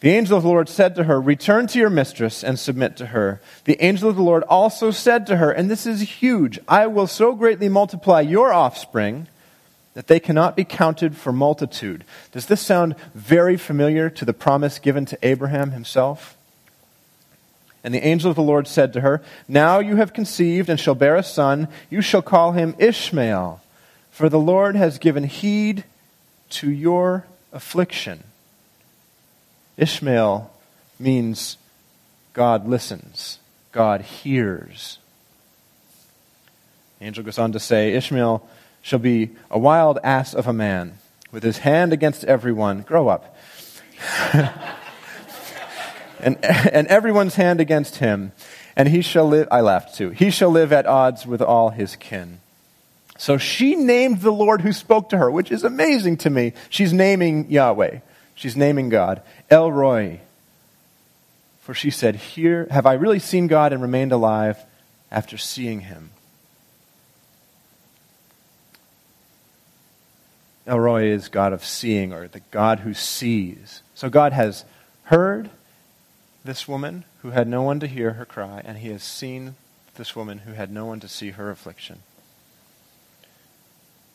The 0.00 0.10
angel 0.10 0.36
of 0.36 0.42
the 0.42 0.48
Lord 0.48 0.68
said 0.68 0.96
to 0.96 1.04
her, 1.04 1.20
Return 1.20 1.68
to 1.68 1.78
your 1.78 1.90
mistress 1.90 2.42
and 2.42 2.58
submit 2.58 2.96
to 2.96 3.06
her. 3.06 3.40
The 3.66 3.80
angel 3.80 4.10
of 4.10 4.16
the 4.16 4.22
Lord 4.22 4.42
also 4.42 4.90
said 4.90 5.28
to 5.28 5.36
her, 5.36 5.52
and 5.52 5.70
this 5.70 5.86
is 5.86 6.00
huge, 6.00 6.58
I 6.66 6.88
will 6.88 7.06
so 7.06 7.36
greatly 7.36 7.68
multiply 7.68 8.20
your 8.20 8.52
offspring 8.52 9.28
that 9.94 10.08
they 10.08 10.18
cannot 10.18 10.56
be 10.56 10.64
counted 10.64 11.16
for 11.16 11.32
multitude. 11.32 12.04
Does 12.32 12.46
this 12.46 12.60
sound 12.60 12.96
very 13.14 13.56
familiar 13.56 14.10
to 14.10 14.24
the 14.24 14.34
promise 14.34 14.80
given 14.80 15.06
to 15.06 15.18
Abraham 15.22 15.70
himself? 15.70 16.36
And 17.84 17.92
the 17.92 18.06
angel 18.06 18.30
of 18.30 18.36
the 18.36 18.42
Lord 18.42 18.68
said 18.68 18.92
to 18.92 19.00
her, 19.00 19.22
Now 19.48 19.80
you 19.80 19.96
have 19.96 20.12
conceived 20.12 20.68
and 20.68 20.78
shall 20.78 20.94
bear 20.94 21.16
a 21.16 21.22
son. 21.22 21.68
You 21.90 22.00
shall 22.00 22.22
call 22.22 22.52
him 22.52 22.76
Ishmael, 22.78 23.60
for 24.10 24.28
the 24.28 24.38
Lord 24.38 24.76
has 24.76 24.98
given 24.98 25.24
heed 25.24 25.84
to 26.50 26.70
your 26.70 27.26
affliction. 27.52 28.22
Ishmael 29.76 30.50
means 30.98 31.56
God 32.34 32.68
listens, 32.68 33.40
God 33.72 34.02
hears. 34.02 34.98
The 36.98 37.06
angel 37.06 37.24
goes 37.24 37.38
on 37.38 37.50
to 37.52 37.58
say 37.58 37.94
Ishmael 37.94 38.48
shall 38.80 39.00
be 39.00 39.30
a 39.50 39.58
wild 39.58 39.98
ass 40.04 40.34
of 40.34 40.46
a 40.46 40.52
man, 40.52 40.98
with 41.32 41.42
his 41.42 41.58
hand 41.58 41.92
against 41.92 42.22
everyone. 42.24 42.82
Grow 42.82 43.08
up. 43.08 43.36
and, 46.22 46.42
and 46.44 46.86
everyone's 46.88 47.34
hand 47.34 47.60
against 47.60 47.96
him. 47.96 48.32
And 48.76 48.88
he 48.88 49.02
shall 49.02 49.26
live, 49.26 49.48
I 49.50 49.60
laughed 49.60 49.94
too. 49.94 50.10
He 50.10 50.30
shall 50.30 50.50
live 50.50 50.72
at 50.72 50.86
odds 50.86 51.26
with 51.26 51.42
all 51.42 51.70
his 51.70 51.96
kin. 51.96 52.40
So 53.18 53.38
she 53.38 53.76
named 53.76 54.22
the 54.22 54.32
Lord 54.32 54.62
who 54.62 54.72
spoke 54.72 55.10
to 55.10 55.18
her, 55.18 55.30
which 55.30 55.52
is 55.52 55.62
amazing 55.62 56.16
to 56.18 56.30
me. 56.30 56.54
She's 56.70 56.92
naming 56.92 57.50
Yahweh. 57.50 57.98
She's 58.34 58.56
naming 58.56 58.88
God. 58.88 59.22
El 59.50 59.70
Roi. 59.70 60.20
For 61.60 61.74
she 61.74 61.90
said, 61.90 62.16
Here 62.16 62.66
have 62.70 62.86
I 62.86 62.94
really 62.94 63.20
seen 63.20 63.46
God 63.46 63.72
and 63.72 63.82
remained 63.82 64.12
alive 64.12 64.58
after 65.10 65.36
seeing 65.36 65.80
him. 65.80 66.10
El 70.66 70.80
Roi 70.80 71.04
is 71.04 71.28
God 71.28 71.52
of 71.52 71.64
seeing, 71.64 72.12
or 72.12 72.28
the 72.28 72.40
God 72.50 72.80
who 72.80 72.94
sees. 72.94 73.82
So 73.94 74.08
God 74.08 74.32
has 74.32 74.64
heard 75.04 75.50
this 76.44 76.66
woman 76.66 77.04
who 77.22 77.30
had 77.30 77.46
no 77.46 77.62
one 77.62 77.80
to 77.80 77.86
hear 77.86 78.14
her 78.14 78.24
cry, 78.24 78.62
and 78.64 78.78
he 78.78 78.88
has 78.88 79.02
seen 79.02 79.54
this 79.94 80.16
woman 80.16 80.38
who 80.38 80.52
had 80.52 80.72
no 80.72 80.86
one 80.86 81.00
to 81.00 81.08
see 81.08 81.30
her 81.30 81.50
affliction. 81.50 82.00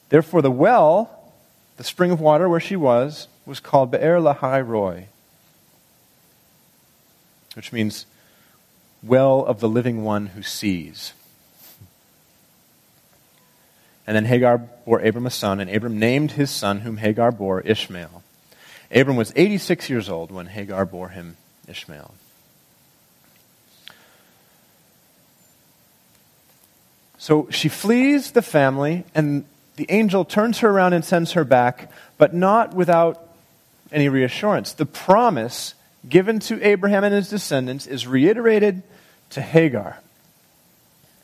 Therefore, 0.10 0.42
the 0.42 0.52
well, 0.52 1.32
the 1.78 1.84
spring 1.84 2.12
of 2.12 2.20
water 2.20 2.50
where 2.50 2.60
she 2.60 2.76
was, 2.76 3.28
was 3.46 3.60
called 3.60 3.92
Be'er 3.92 4.20
Lahai 4.20 4.66
Roi, 4.66 5.08
which 7.56 7.72
means 7.72 8.06
well 9.04 9.46
of 9.46 9.60
the 9.60 9.70
living 9.70 10.04
one 10.04 10.28
who 10.28 10.42
sees. 10.42 11.14
And 14.06 14.16
then 14.16 14.26
Hagar 14.26 14.58
bore 14.58 15.00
Abram 15.00 15.26
a 15.26 15.30
son, 15.30 15.60
and 15.60 15.70
Abram 15.70 16.00
named 16.00 16.32
his 16.32 16.50
son, 16.50 16.82
whom 16.82 16.98
Hagar 16.98 17.32
bore, 17.32 17.62
Ishmael. 17.62 18.24
Abram 18.90 19.18
was 19.18 19.34
86 19.36 19.90
years 19.90 20.08
old 20.08 20.32
when 20.32 20.48
Hagar 20.48 20.86
bore 20.86 21.10
him 21.10 21.36
Ishmael. 21.68 22.14
So 27.18 27.48
she 27.50 27.68
flees 27.68 28.32
the 28.32 28.42
family, 28.42 29.04
and 29.14 29.46
the 29.76 29.88
angel 29.90 30.24
turns 30.26 30.60
her 30.60 30.70
around 30.70 30.94
and 30.94 31.04
sends 31.04 31.34
her 31.34 31.44
back, 31.44 31.92
but 32.18 32.34
not 32.34 32.74
without 32.74 33.28
any 33.92 34.08
reassurance. 34.10 34.74
The 34.74 34.86
promise 34.86 35.74
given 36.08 36.40
to 36.40 36.62
Abraham 36.66 37.04
and 37.04 37.14
his 37.14 37.30
descendants 37.30 37.86
is 37.88 38.08
reiterated 38.08 38.84
to 39.32 39.42
Hagar. 39.42 40.00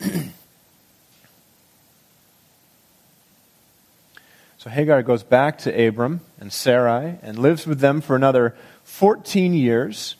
so 4.58 4.68
Hagar 4.68 5.02
goes 5.02 5.22
back 5.22 5.58
to 5.58 5.86
Abram 5.86 6.20
and 6.40 6.52
Sarai 6.52 7.18
and 7.22 7.38
lives 7.38 7.66
with 7.66 7.80
them 7.80 8.00
for 8.00 8.14
another 8.16 8.54
14 8.84 9.54
years, 9.54 10.16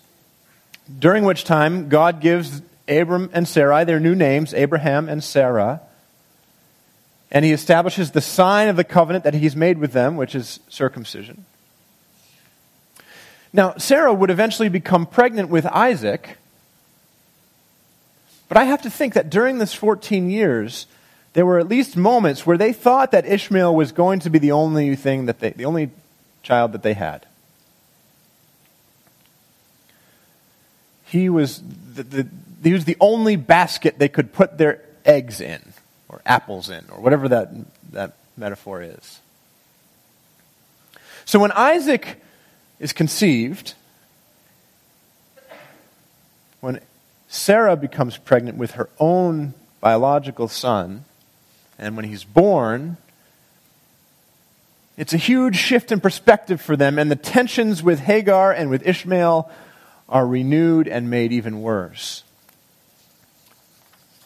during 0.99 1.25
which 1.25 1.45
time 1.45 1.89
God 1.89 2.21
gives 2.21 2.63
Abram 2.89 3.31
and 3.33 3.49
Sarai 3.49 3.85
their 3.85 4.01
new 4.01 4.15
names, 4.15 4.53
Abraham 4.53 5.09
and 5.09 5.23
Sarah. 5.23 5.81
And 7.31 7.45
he 7.45 7.53
establishes 7.53 8.11
the 8.11 8.21
sign 8.21 8.69
of 8.69 8.77
the 8.77 8.85
covenant 8.85 9.25
that 9.25 9.35
he's 9.35 9.57
made 9.57 9.79
with 9.79 9.93
them, 9.93 10.17
which 10.17 10.35
is 10.35 10.61
circumcision. 10.69 11.45
Now, 13.53 13.75
Sarah 13.77 14.13
would 14.13 14.31
eventually 14.31 14.69
become 14.69 15.07
pregnant 15.07 15.49
with 15.49 15.65
Isaac. 15.67 16.39
But 18.49 18.59
I 18.59 18.65
have 18.65 18.83
to 18.83 18.91
think 18.91 19.15
that 19.15 19.31
during 19.31 19.59
this 19.59 19.73
14 19.73 20.29
years, 20.29 20.87
there 21.33 21.47
were 21.47 21.59
at 21.59 21.69
least 21.69 21.97
moments 21.97 22.47
where 22.47 22.59
they 22.59 22.73
thought 22.73 23.11
that 23.13 23.27
Ishmael 23.27 23.75
was 23.75 23.93
going 23.93 24.21
to 24.21 24.31
be 24.31 24.39
the 24.39 24.53
only 24.53 24.95
thing 24.97 25.27
that 25.27 25.41
they, 25.41 25.51
the 25.51 25.65
only 25.65 25.91
child 26.43 26.73
that 26.73 26.83
they 26.83 26.95
had. 26.95 27.27
He 31.15 31.29
was 31.29 31.63
the, 31.95 32.03
the, 32.03 32.29
he 32.65 32.73
was 32.73 32.87
the 32.87 32.97
only 32.99 33.37
basket 33.37 34.01
they 34.01 34.09
could 34.09 34.33
put 34.33 34.59
their 34.59 34.83
eggs 35.05 35.41
in, 35.41 35.63
or 36.09 36.21
apples 36.27 36.71
in, 36.71 36.85
or 36.91 37.01
whatever 37.01 37.29
that, 37.29 37.53
that 37.93 38.17
metaphor 38.37 38.83
is. 38.83 39.21
So 41.25 41.39
when 41.39 41.53
Isaac 41.53 42.21
is 42.81 42.93
conceived, 42.93 43.75
when 46.61 46.81
Sarah 47.29 47.77
becomes 47.77 48.17
pregnant 48.17 48.59
with 48.59 48.73
her 48.73 48.91
own 48.99 49.55
biological 49.81 50.49
son, 50.49 51.05
and 51.79 51.95
when 51.95 52.07
he's 52.07 52.25
born, 52.25 52.97
it's 54.97 55.13
a 55.13 55.19
huge 55.19 55.55
shift 55.55 55.93
in 55.93 56.01
perspective 56.01 56.61
for 56.61 56.75
them, 56.75 56.99
and 56.99 57.09
the 57.09 57.15
tensions 57.15 57.85
with 57.85 58.01
Hagar 58.01 58.51
and 58.51 58.69
with 58.69 58.85
Ishmael 58.85 59.49
are 60.09 60.27
renewed 60.27 60.89
and 60.89 61.09
made 61.09 61.33
even 61.33 61.63
worse. 61.63 62.23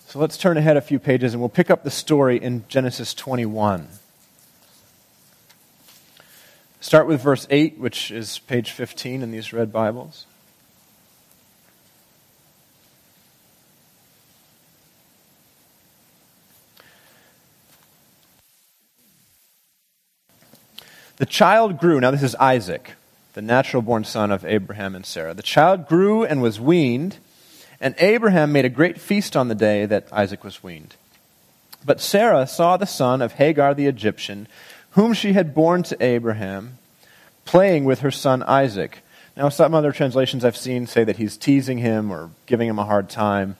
So 0.08 0.18
let's 0.18 0.38
turn 0.38 0.56
ahead 0.56 0.76
a 0.76 0.80
few 0.80 0.98
pages 0.98 1.34
and 1.34 1.40
we'll 1.40 1.48
pick 1.48 1.70
up 1.70 1.84
the 1.84 1.90
story 1.90 2.36
in 2.36 2.64
Genesis 2.68 3.12
21. 3.14 3.88
Start 6.80 7.06
with 7.06 7.20
verse 7.20 7.46
8, 7.50 7.78
which 7.78 8.10
is 8.10 8.38
page 8.38 8.70
15 8.70 9.22
in 9.22 9.30
these 9.30 9.52
red 9.52 9.72
Bibles. 9.72 10.26
The 21.18 21.26
child 21.26 21.78
grew. 21.78 22.00
Now, 22.00 22.12
this 22.12 22.22
is 22.22 22.36
Isaac, 22.36 22.92
the 23.38 23.42
natural 23.42 23.82
born 23.82 24.02
son 24.02 24.32
of 24.32 24.44
Abraham 24.44 24.96
and 24.96 25.06
Sarah. 25.06 25.32
The 25.32 25.44
child 25.44 25.86
grew 25.86 26.24
and 26.24 26.42
was 26.42 26.58
weaned, 26.58 27.18
and 27.80 27.94
Abraham 27.98 28.50
made 28.50 28.64
a 28.64 28.68
great 28.68 29.00
feast 29.00 29.36
on 29.36 29.46
the 29.46 29.54
day 29.54 29.86
that 29.86 30.08
Isaac 30.12 30.42
was 30.42 30.60
weaned. 30.60 30.96
But 31.86 32.00
Sarah 32.00 32.48
saw 32.48 32.76
the 32.76 32.84
son 32.84 33.22
of 33.22 33.34
Hagar 33.34 33.74
the 33.74 33.86
Egyptian, 33.86 34.48
whom 34.90 35.12
she 35.12 35.34
had 35.34 35.54
borne 35.54 35.84
to 35.84 36.04
Abraham, 36.04 36.78
playing 37.44 37.84
with 37.84 38.00
her 38.00 38.10
son 38.10 38.42
Isaac. 38.42 39.04
Now, 39.36 39.50
some 39.50 39.72
other 39.72 39.92
translations 39.92 40.44
I've 40.44 40.56
seen 40.56 40.88
say 40.88 41.04
that 41.04 41.18
he's 41.18 41.36
teasing 41.36 41.78
him 41.78 42.10
or 42.10 42.30
giving 42.46 42.68
him 42.68 42.80
a 42.80 42.84
hard 42.84 43.08
time. 43.08 43.56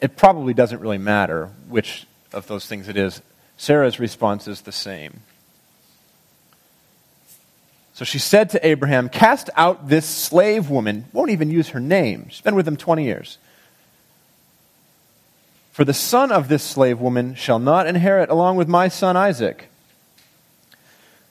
It 0.00 0.16
probably 0.16 0.54
doesn't 0.54 0.80
really 0.80 0.98
matter 0.98 1.50
which 1.68 2.08
of 2.32 2.48
those 2.48 2.66
things 2.66 2.88
it 2.88 2.96
is. 2.96 3.22
Sarah's 3.56 4.00
response 4.00 4.48
is 4.48 4.62
the 4.62 4.72
same. 4.72 5.20
So 7.94 8.04
she 8.04 8.18
said 8.18 8.50
to 8.50 8.66
Abraham, 8.66 9.08
Cast 9.08 9.50
out 9.54 9.88
this 9.88 10.04
slave 10.04 10.68
woman. 10.68 11.06
Won't 11.12 11.30
even 11.30 11.50
use 11.50 11.70
her 11.70 11.80
name. 11.80 12.26
She's 12.28 12.40
been 12.40 12.56
with 12.56 12.66
him 12.66 12.76
20 12.76 13.04
years. 13.04 13.38
For 15.70 15.84
the 15.84 15.94
son 15.94 16.30
of 16.30 16.48
this 16.48 16.62
slave 16.62 17.00
woman 17.00 17.34
shall 17.34 17.60
not 17.60 17.86
inherit 17.86 18.30
along 18.30 18.56
with 18.56 18.68
my 18.68 18.88
son 18.88 19.16
Isaac. 19.16 19.68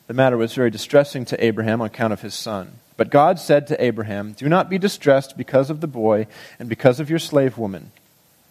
The 0.08 0.14
matter 0.14 0.38
was 0.38 0.54
very 0.54 0.70
distressing 0.70 1.26
to 1.26 1.44
Abraham 1.44 1.82
on 1.82 1.88
account 1.88 2.14
of 2.14 2.22
his 2.22 2.34
son. 2.34 2.80
But 2.96 3.10
God 3.10 3.40
said 3.40 3.68
to 3.68 3.84
Abraham, 3.84 4.34
Do 4.34 4.48
not 4.48 4.70
be 4.70 4.78
distressed 4.78 5.38
because 5.38 5.70
of 5.70 5.82
the 5.82 5.88
boy 5.88 6.28
and 6.60 6.70
because 6.70 7.00
of 7.00 7.10
your 7.10 7.20
slave 7.20 7.58
woman. 7.58 7.92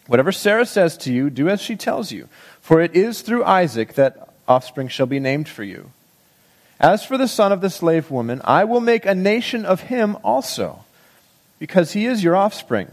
Whatever 0.07 0.33
Sarah 0.33 0.67
says 0.67 0.99
to 0.99 1.13
you, 1.13 1.31
do 1.31 1.49
as 1.49 1.63
she 1.63 1.77
tells 1.77 2.13
you, 2.13 2.29
for 2.61 2.81
it 2.83 2.95
is 2.95 3.23
through 3.23 3.45
Isaac 3.45 3.95
that 3.95 4.29
offspring 4.49 4.89
shall 4.89 5.07
be 5.07 5.21
named 5.21 5.49
for 5.49 5.63
you. 5.63 5.93
As 6.83 7.05
for 7.05 7.17
the 7.17 7.29
son 7.29 7.53
of 7.53 7.61
the 7.61 7.71
slave 7.71 8.11
woman, 8.11 8.41
I 8.43 8.65
will 8.65 8.81
make 8.81 9.07
a 9.07 9.15
nation 9.15 9.65
of 9.65 9.83
him 9.83 10.17
also, 10.25 10.85
because 11.61 11.93
he 11.93 12.07
is 12.07 12.25
your 12.25 12.35
offspring. 12.35 12.91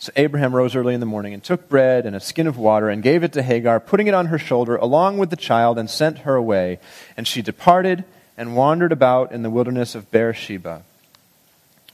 So 0.00 0.12
Abraham 0.16 0.54
rose 0.54 0.74
early 0.74 0.94
in 0.94 1.00
the 1.00 1.06
morning 1.06 1.34
and 1.34 1.42
took 1.42 1.68
bread 1.68 2.04
and 2.04 2.16
a 2.16 2.20
skin 2.20 2.48
of 2.48 2.58
water 2.58 2.88
and 2.88 3.02
gave 3.02 3.22
it 3.22 3.32
to 3.34 3.42
Hagar, 3.42 3.78
putting 3.78 4.08
it 4.08 4.14
on 4.14 4.26
her 4.26 4.38
shoulder 4.38 4.74
along 4.76 5.18
with 5.18 5.30
the 5.30 5.36
child, 5.36 5.78
and 5.78 5.88
sent 5.88 6.18
her 6.18 6.34
away. 6.34 6.80
And 7.16 7.28
she 7.28 7.42
departed 7.42 8.04
and 8.36 8.56
wandered 8.56 8.92
about 8.92 9.30
in 9.30 9.42
the 9.42 9.50
wilderness 9.50 9.94
of 9.94 10.10
Beersheba. 10.10 10.82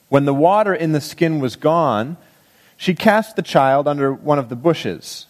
When 0.09 0.25
the 0.25 0.35
water 0.35 0.75
in 0.75 0.93
the 0.93 1.01
skin 1.01 1.41
was 1.41 1.57
gone, 1.57 2.17
she 2.77 2.95
cast 2.95 3.37
the 3.37 3.43
child 3.43 3.87
under 3.87 4.13
one 4.13 4.39
of 4.39 4.49
the 4.49 4.57
bushes. 4.57 5.27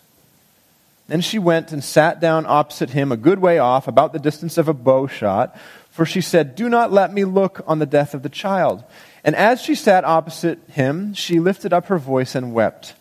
Then 1.06 1.20
she 1.20 1.38
went 1.38 1.72
and 1.72 1.84
sat 1.84 2.20
down 2.20 2.46
opposite 2.46 2.90
him, 2.90 3.12
a 3.12 3.16
good 3.16 3.38
way 3.38 3.58
off, 3.58 3.86
about 3.86 4.12
the 4.12 4.18
distance 4.18 4.56
of 4.56 4.68
a 4.68 4.74
bow 4.74 5.06
shot, 5.06 5.56
for 5.90 6.06
she 6.06 6.20
said, 6.20 6.54
Do 6.54 6.68
not 6.68 6.92
let 6.92 7.12
me 7.12 7.24
look 7.24 7.62
on 7.66 7.78
the 7.78 7.86
death 7.86 8.14
of 8.14 8.22
the 8.22 8.28
child. 8.28 8.82
And 9.22 9.36
as 9.36 9.60
she 9.60 9.74
sat 9.74 10.04
opposite 10.04 10.58
him, 10.68 11.14
she 11.14 11.40
lifted 11.40 11.72
up 11.72 11.86
her 11.86 11.98
voice 11.98 12.34
and 12.34 12.54
wept. 12.54 12.94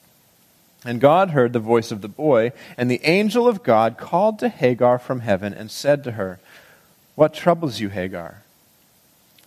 And 0.85 0.99
God 0.99 1.29
heard 1.29 1.53
the 1.53 1.59
voice 1.59 1.91
of 1.91 2.01
the 2.01 2.09
boy, 2.09 2.51
and 2.77 2.91
the 2.91 3.03
angel 3.05 3.47
of 3.47 3.63
God 3.63 3.97
called 3.97 4.39
to 4.39 4.49
Hagar 4.49 4.99
from 4.99 5.21
heaven 5.21 5.53
and 5.53 5.71
said 5.71 6.03
to 6.03 6.11
her, 6.11 6.39
What 7.15 7.33
troubles 7.33 7.79
you, 7.79 7.89
Hagar? 7.89 8.43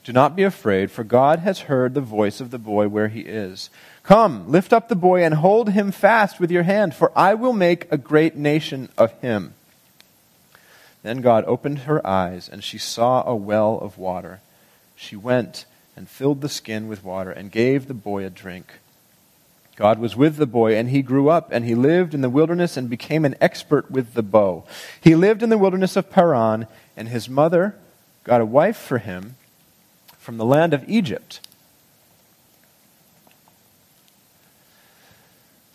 Do 0.03 0.13
not 0.13 0.37
be 0.37 0.45
afraid, 0.45 0.91
for 0.91 1.05
God 1.05 1.41
has 1.41 1.63
heard 1.63 1.93
the 1.93 2.01
voice 2.01 2.41
of 2.41 2.53
the 2.53 2.59
boy 2.59 2.89
where 2.89 3.09
he 3.09 3.21
is. 3.21 3.71
Come, 4.07 4.49
lift 4.49 4.73
up 4.73 4.89
the 4.89 4.95
boy 4.95 5.25
and 5.25 5.35
hold 5.35 5.71
him 5.71 5.91
fast 5.91 6.39
with 6.39 6.53
your 6.53 6.63
hand, 6.63 6.95
for 6.95 7.11
I 7.19 7.35
will 7.35 7.53
make 7.53 7.91
a 7.91 7.99
great 7.99 8.37
nation 8.37 8.89
of 8.97 9.11
him. 9.21 9.55
Then 11.03 11.21
God 11.21 11.43
opened 11.49 11.81
her 11.81 12.07
eyes, 12.07 12.49
and 12.49 12.63
she 12.63 12.79
saw 12.79 13.25
a 13.27 13.35
well 13.35 13.81
of 13.83 13.99
water. 13.99 14.41
She 14.95 15.17
went 15.17 15.65
and 15.97 16.09
filled 16.09 16.41
the 16.41 16.49
skin 16.49 16.87
with 16.87 17.03
water 17.03 17.33
and 17.33 17.51
gave 17.51 17.89
the 17.89 17.95
boy 17.95 18.25
a 18.25 18.31
drink. 18.31 18.75
God 19.75 19.99
was 19.99 20.15
with 20.15 20.37
the 20.37 20.47
boy, 20.47 20.77
and 20.77 20.89
he 20.91 21.03
grew 21.03 21.29
up, 21.29 21.49
and 21.51 21.65
he 21.65 21.75
lived 21.75 22.15
in 22.15 22.21
the 22.21 22.31
wilderness 22.31 22.77
and 22.77 22.89
became 22.89 23.25
an 23.25 23.35
expert 23.41 23.91
with 23.91 24.15
the 24.15 24.23
bow. 24.23 24.65
He 25.01 25.17
lived 25.17 25.43
in 25.43 25.51
the 25.51 25.59
wilderness 25.59 25.97
of 25.97 26.13
Paran, 26.13 26.69
and 26.97 27.09
his 27.09 27.29
mother 27.29 27.75
got 28.23 28.41
a 28.41 28.47
wife 28.47 28.77
for 28.77 28.99
him 28.99 29.35
from 30.17 30.37
the 30.37 30.45
land 30.45 30.73
of 30.73 30.89
Egypt. 30.89 31.41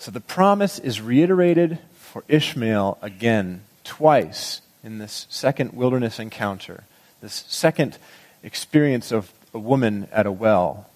So 0.02 0.10
the 0.10 0.20
promise 0.20 0.80
is 0.80 1.00
reiterated 1.00 1.78
for 1.94 2.24
Ishmael 2.28 2.98
again, 3.04 3.62
twice 3.84 4.62
in 4.84 4.98
this 4.98 5.28
second 5.30 5.74
wilderness 5.74 6.18
encounter, 6.18 6.86
this 7.22 7.46
second 7.48 8.00
experience 8.42 9.12
of 9.12 9.32
a 9.54 9.60
woman 9.60 10.08
at 10.12 10.26
a 10.26 10.32
well. 10.32 10.90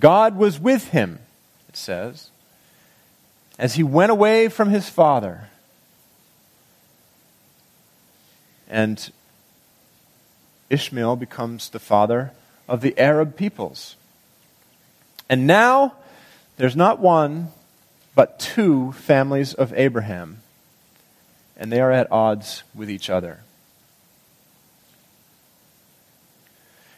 God 0.00 0.34
was 0.34 0.58
with 0.58 0.88
him, 0.88 1.18
it 1.68 1.76
says, 1.76 2.30
as 3.58 3.74
he 3.74 3.82
went 3.82 4.10
away 4.10 4.48
from 4.48 4.70
his 4.70 4.88
father. 4.88 5.50
And 8.66 9.12
Ishmael 10.70 11.16
becomes 11.16 11.68
the 11.68 11.78
father 11.78 12.32
of 12.66 12.80
the 12.80 12.98
Arab 12.98 13.36
peoples. 13.36 13.94
And 15.28 15.46
now 15.46 15.96
there's 16.56 16.76
not 16.76 16.98
one, 16.98 17.48
but 18.14 18.38
two 18.38 18.92
families 18.92 19.54
of 19.54 19.72
Abraham, 19.74 20.40
and 21.56 21.72
they 21.72 21.80
are 21.80 21.92
at 21.92 22.10
odds 22.12 22.62
with 22.74 22.90
each 22.90 23.08
other. 23.08 23.40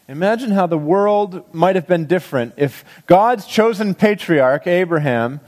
Imagine 0.07 0.51
how 0.51 0.67
the 0.67 0.77
world 0.77 1.55
might 1.55 1.77
have 1.77 1.87
been 1.87 2.07
different 2.07 2.55
if 2.57 2.85
God's 3.07 3.47
chosen 3.47 3.95
patriarch, 3.95 4.67
Abraham, 4.67 5.41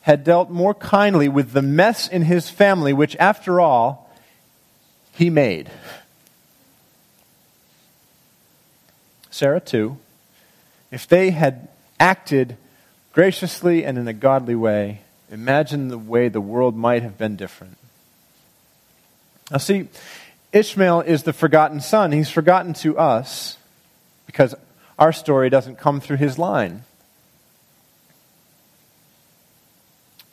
had 0.00 0.24
dealt 0.24 0.50
more 0.50 0.74
kindly 0.74 1.28
with 1.28 1.52
the 1.52 1.62
mess 1.62 2.08
in 2.08 2.22
his 2.22 2.50
family, 2.50 2.92
which, 2.92 3.14
after 3.16 3.60
all, 3.60 4.10
he 5.12 5.30
made. 5.30 5.70
Sarah, 9.30 9.60
too, 9.60 9.98
if 10.90 11.06
they 11.06 11.30
had 11.30 11.68
acted 12.00 12.56
graciously 13.12 13.84
and 13.84 13.98
in 13.98 14.08
a 14.08 14.12
godly 14.12 14.54
way, 14.54 15.00
imagine 15.30 15.88
the 15.88 15.98
way 15.98 16.28
the 16.28 16.40
world 16.40 16.76
might 16.76 17.02
have 17.02 17.18
been 17.18 17.36
different. 17.36 17.76
Now, 19.50 19.58
see, 19.58 19.88
Ishmael 20.52 21.02
is 21.02 21.24
the 21.24 21.32
forgotten 21.32 21.80
son. 21.80 22.12
He's 22.12 22.30
forgotten 22.30 22.72
to 22.74 22.98
us 22.98 23.56
because 24.26 24.54
our 24.98 25.12
story 25.12 25.50
doesn't 25.50 25.76
come 25.76 26.00
through 26.00 26.18
his 26.18 26.38
line. 26.38 26.84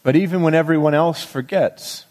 But 0.04 0.16
even 0.16 0.42
when 0.42 0.54
everyone 0.54 0.94
else 0.94 1.24
forgets, 1.24 2.06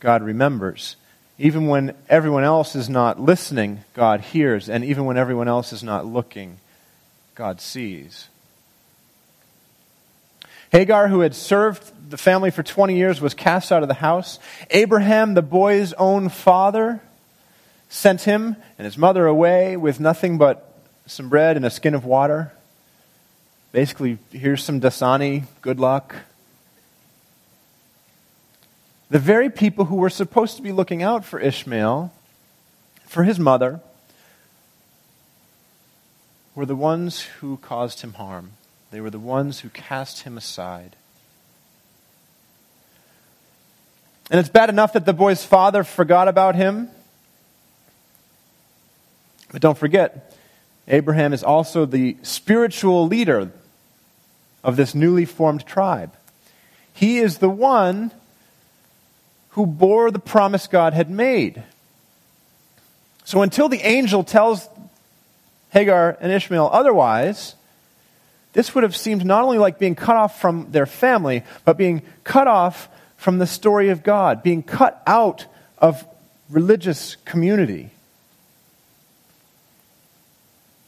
God 0.00 0.22
remembers. 0.22 0.96
Even 1.38 1.66
when 1.66 1.94
everyone 2.08 2.44
else 2.44 2.74
is 2.74 2.88
not 2.88 3.20
listening, 3.20 3.84
God 3.94 4.20
hears. 4.20 4.68
And 4.68 4.84
even 4.84 5.04
when 5.04 5.16
everyone 5.16 5.48
else 5.48 5.72
is 5.72 5.82
not 5.82 6.06
looking, 6.06 6.58
God 7.34 7.60
sees. 7.60 8.28
Hagar, 10.70 11.08
who 11.08 11.20
had 11.20 11.34
served 11.34 12.10
the 12.10 12.16
family 12.16 12.50
for 12.50 12.62
20 12.62 12.96
years, 12.96 13.20
was 13.20 13.34
cast 13.34 13.72
out 13.72 13.82
of 13.82 13.88
the 13.88 13.94
house. 13.94 14.38
Abraham, 14.70 15.34
the 15.34 15.42
boy's 15.42 15.92
own 15.94 16.28
father, 16.28 17.00
sent 17.88 18.22
him 18.22 18.56
and 18.78 18.84
his 18.84 18.98
mother 18.98 19.26
away 19.26 19.76
with 19.76 20.00
nothing 20.00 20.38
but 20.38 20.74
some 21.06 21.28
bread 21.28 21.56
and 21.56 21.64
a 21.64 21.70
skin 21.70 21.94
of 21.94 22.04
water. 22.04 22.52
Basically, 23.72 24.18
here's 24.30 24.62
some 24.62 24.80
Dasani, 24.80 25.44
good 25.60 25.80
luck. 25.80 26.14
The 29.10 29.18
very 29.18 29.50
people 29.50 29.84
who 29.84 29.96
were 29.96 30.10
supposed 30.10 30.56
to 30.56 30.62
be 30.62 30.72
looking 30.72 31.02
out 31.02 31.24
for 31.24 31.38
Ishmael, 31.38 32.12
for 33.06 33.22
his 33.22 33.38
mother, 33.38 33.80
were 36.54 36.66
the 36.66 36.76
ones 36.76 37.22
who 37.40 37.58
caused 37.58 38.00
him 38.00 38.14
harm. 38.14 38.52
They 38.94 39.00
were 39.00 39.10
the 39.10 39.18
ones 39.18 39.58
who 39.58 39.70
cast 39.70 40.22
him 40.22 40.38
aside. 40.38 40.94
And 44.30 44.38
it's 44.38 44.48
bad 44.48 44.68
enough 44.68 44.92
that 44.92 45.04
the 45.04 45.12
boy's 45.12 45.44
father 45.44 45.82
forgot 45.82 46.28
about 46.28 46.54
him. 46.54 46.90
But 49.50 49.60
don't 49.60 49.76
forget, 49.76 50.32
Abraham 50.86 51.32
is 51.32 51.42
also 51.42 51.86
the 51.86 52.16
spiritual 52.22 53.08
leader 53.08 53.50
of 54.62 54.76
this 54.76 54.94
newly 54.94 55.24
formed 55.24 55.66
tribe. 55.66 56.12
He 56.92 57.18
is 57.18 57.38
the 57.38 57.50
one 57.50 58.12
who 59.50 59.66
bore 59.66 60.12
the 60.12 60.20
promise 60.20 60.68
God 60.68 60.94
had 60.94 61.10
made. 61.10 61.64
So 63.24 63.42
until 63.42 63.68
the 63.68 63.80
angel 63.80 64.22
tells 64.22 64.68
Hagar 65.70 66.16
and 66.20 66.30
Ishmael 66.30 66.70
otherwise, 66.72 67.56
this 68.54 68.74
would 68.74 68.84
have 68.84 68.96
seemed 68.96 69.24
not 69.24 69.44
only 69.44 69.58
like 69.58 69.78
being 69.78 69.94
cut 69.94 70.16
off 70.16 70.40
from 70.40 70.70
their 70.70 70.86
family, 70.86 71.42
but 71.64 71.76
being 71.76 72.02
cut 72.22 72.48
off 72.48 72.88
from 73.16 73.38
the 73.38 73.46
story 73.46 73.90
of 73.90 74.02
God, 74.02 74.42
being 74.42 74.62
cut 74.62 75.02
out 75.06 75.46
of 75.78 76.06
religious 76.48 77.16
community, 77.24 77.90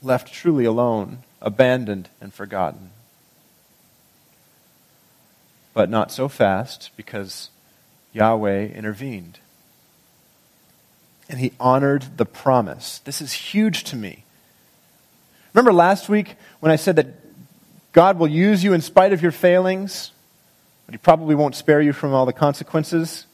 left 0.02 0.32
truly 0.32 0.64
alone, 0.64 1.18
abandoned, 1.42 2.08
and 2.20 2.32
forgotten. 2.32 2.90
But 5.74 5.90
not 5.90 6.12
so 6.12 6.28
fast, 6.28 6.90
because 6.96 7.50
Yahweh 8.12 8.66
intervened. 8.66 9.40
And 11.28 11.40
he 11.40 11.52
honored 11.58 12.16
the 12.16 12.24
promise. 12.24 13.00
This 13.00 13.20
is 13.20 13.32
huge 13.32 13.82
to 13.84 13.96
me. 13.96 14.24
Remember 15.52 15.72
last 15.72 16.08
week 16.08 16.36
when 16.60 16.70
I 16.70 16.76
said 16.76 16.96
that 16.96 17.25
God 17.96 18.18
will 18.18 18.28
use 18.28 18.62
you 18.62 18.74
in 18.74 18.82
spite 18.82 19.14
of 19.14 19.22
your 19.22 19.32
failings, 19.32 20.12
but 20.84 20.92
he 20.92 20.98
probably 20.98 21.34
won't 21.34 21.54
spare 21.54 21.80
you 21.80 21.94
from 21.94 22.12
all 22.12 22.26
the 22.26 22.32
consequences? 22.34 23.24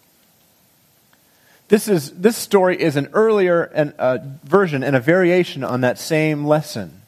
This, 1.66 1.88
is, 1.88 2.12
this 2.12 2.36
story 2.36 2.80
is 2.80 2.94
an 2.94 3.08
earlier 3.12 3.64
and, 3.64 3.92
uh, 3.98 4.18
version 4.44 4.84
and 4.84 4.94
a 4.94 5.00
variation 5.00 5.64
on 5.64 5.80
that 5.80 5.98
same 5.98 6.44
lesson. 6.44 7.00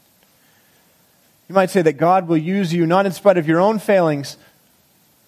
You 1.49 1.55
might 1.55 1.71
say 1.71 1.81
that 1.83 1.93
God 1.93 2.27
will 2.27 2.37
use 2.37 2.75
you 2.75 2.87
not 2.87 3.07
in 3.07 3.13
spite 3.13 3.39
of 3.39 3.47
your 3.47 3.61
own 3.61 3.79
failings 3.79 4.37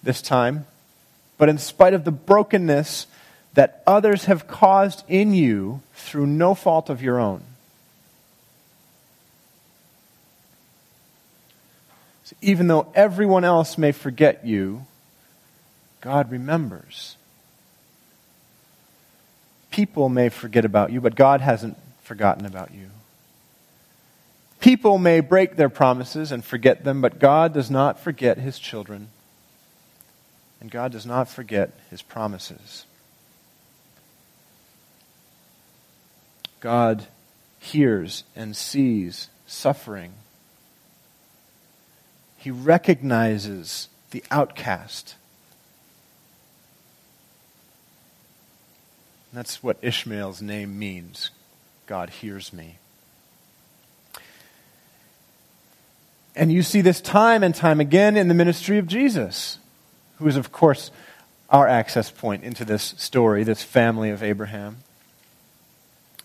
this 0.03 0.21
time, 0.21 0.67
but 1.39 1.49
in 1.49 1.59
spite 1.59 1.95
of 1.95 2.03
the 2.03 2.11
brokenness 2.11 3.07
that 3.55 3.85
others 3.87 4.25
have 4.25 4.49
caused 4.49 5.05
in 5.07 5.33
you 5.33 5.81
through 5.95 6.27
no 6.27 6.57
fault 6.57 6.91
of 6.91 7.01
your 7.01 7.21
own. 7.21 7.45
So 12.27 12.35
even 12.43 12.67
though 12.67 12.91
everyone 12.93 13.45
else 13.45 13.79
may 13.79 13.93
forget 13.93 14.45
you, 14.45 14.85
God 16.01 16.33
remembers. 16.33 17.17
People 19.71 20.09
may 20.09 20.29
forget 20.29 20.65
about 20.65 20.91
you, 20.91 21.01
but 21.01 21.15
God 21.15 21.41
hasn't 21.41 21.79
forgotten 22.03 22.45
about 22.45 22.75
you. 22.75 22.89
People 24.59 24.99
may 24.99 25.21
break 25.21 25.55
their 25.55 25.69
promises 25.69 26.33
and 26.33 26.45
forget 26.45 26.83
them, 26.83 27.01
but 27.01 27.21
God 27.21 27.55
does 27.55 27.71
not 27.71 28.01
forget 28.01 28.39
his 28.39 28.59
children 28.59 29.07
and 30.61 30.69
God 30.69 30.91
does 30.91 31.07
not 31.07 31.29
forget 31.29 31.71
his 31.91 32.03
promises. 32.03 32.87
God 36.59 37.07
hears 37.61 38.25
and 38.35 38.57
sees 38.57 39.29
suffering. 39.47 40.13
He 42.47 42.53
recognizes 42.53 43.89
the 44.13 44.23
outcast. 44.31 45.17
that's 49.33 49.65
what 49.65 49.77
Ishmael's 49.83 50.41
name 50.41 50.79
means. 50.79 51.33
God 51.89 52.09
hears 52.09 52.53
me. 52.53 52.79
And 56.37 56.53
you 56.53 56.63
see 56.63 56.83
this 56.83 57.01
time 57.01 57.43
and 57.43 57.53
time 57.53 57.81
again 57.81 58.17
in 58.17 58.29
the 58.29 58.35
ministry 58.35 58.79
of 58.79 58.87
Jesus 58.87 59.59
who 60.19 60.29
is, 60.29 60.37
of 60.37 60.53
course, 60.53 60.93
our 61.51 61.67
access 61.67 62.13
point 62.13 62.45
into 62.45 62.65
this 62.65 62.95
story, 62.97 63.43
this 63.43 63.65
family 63.65 64.11
of 64.11 64.23
Abraham. 64.23 64.77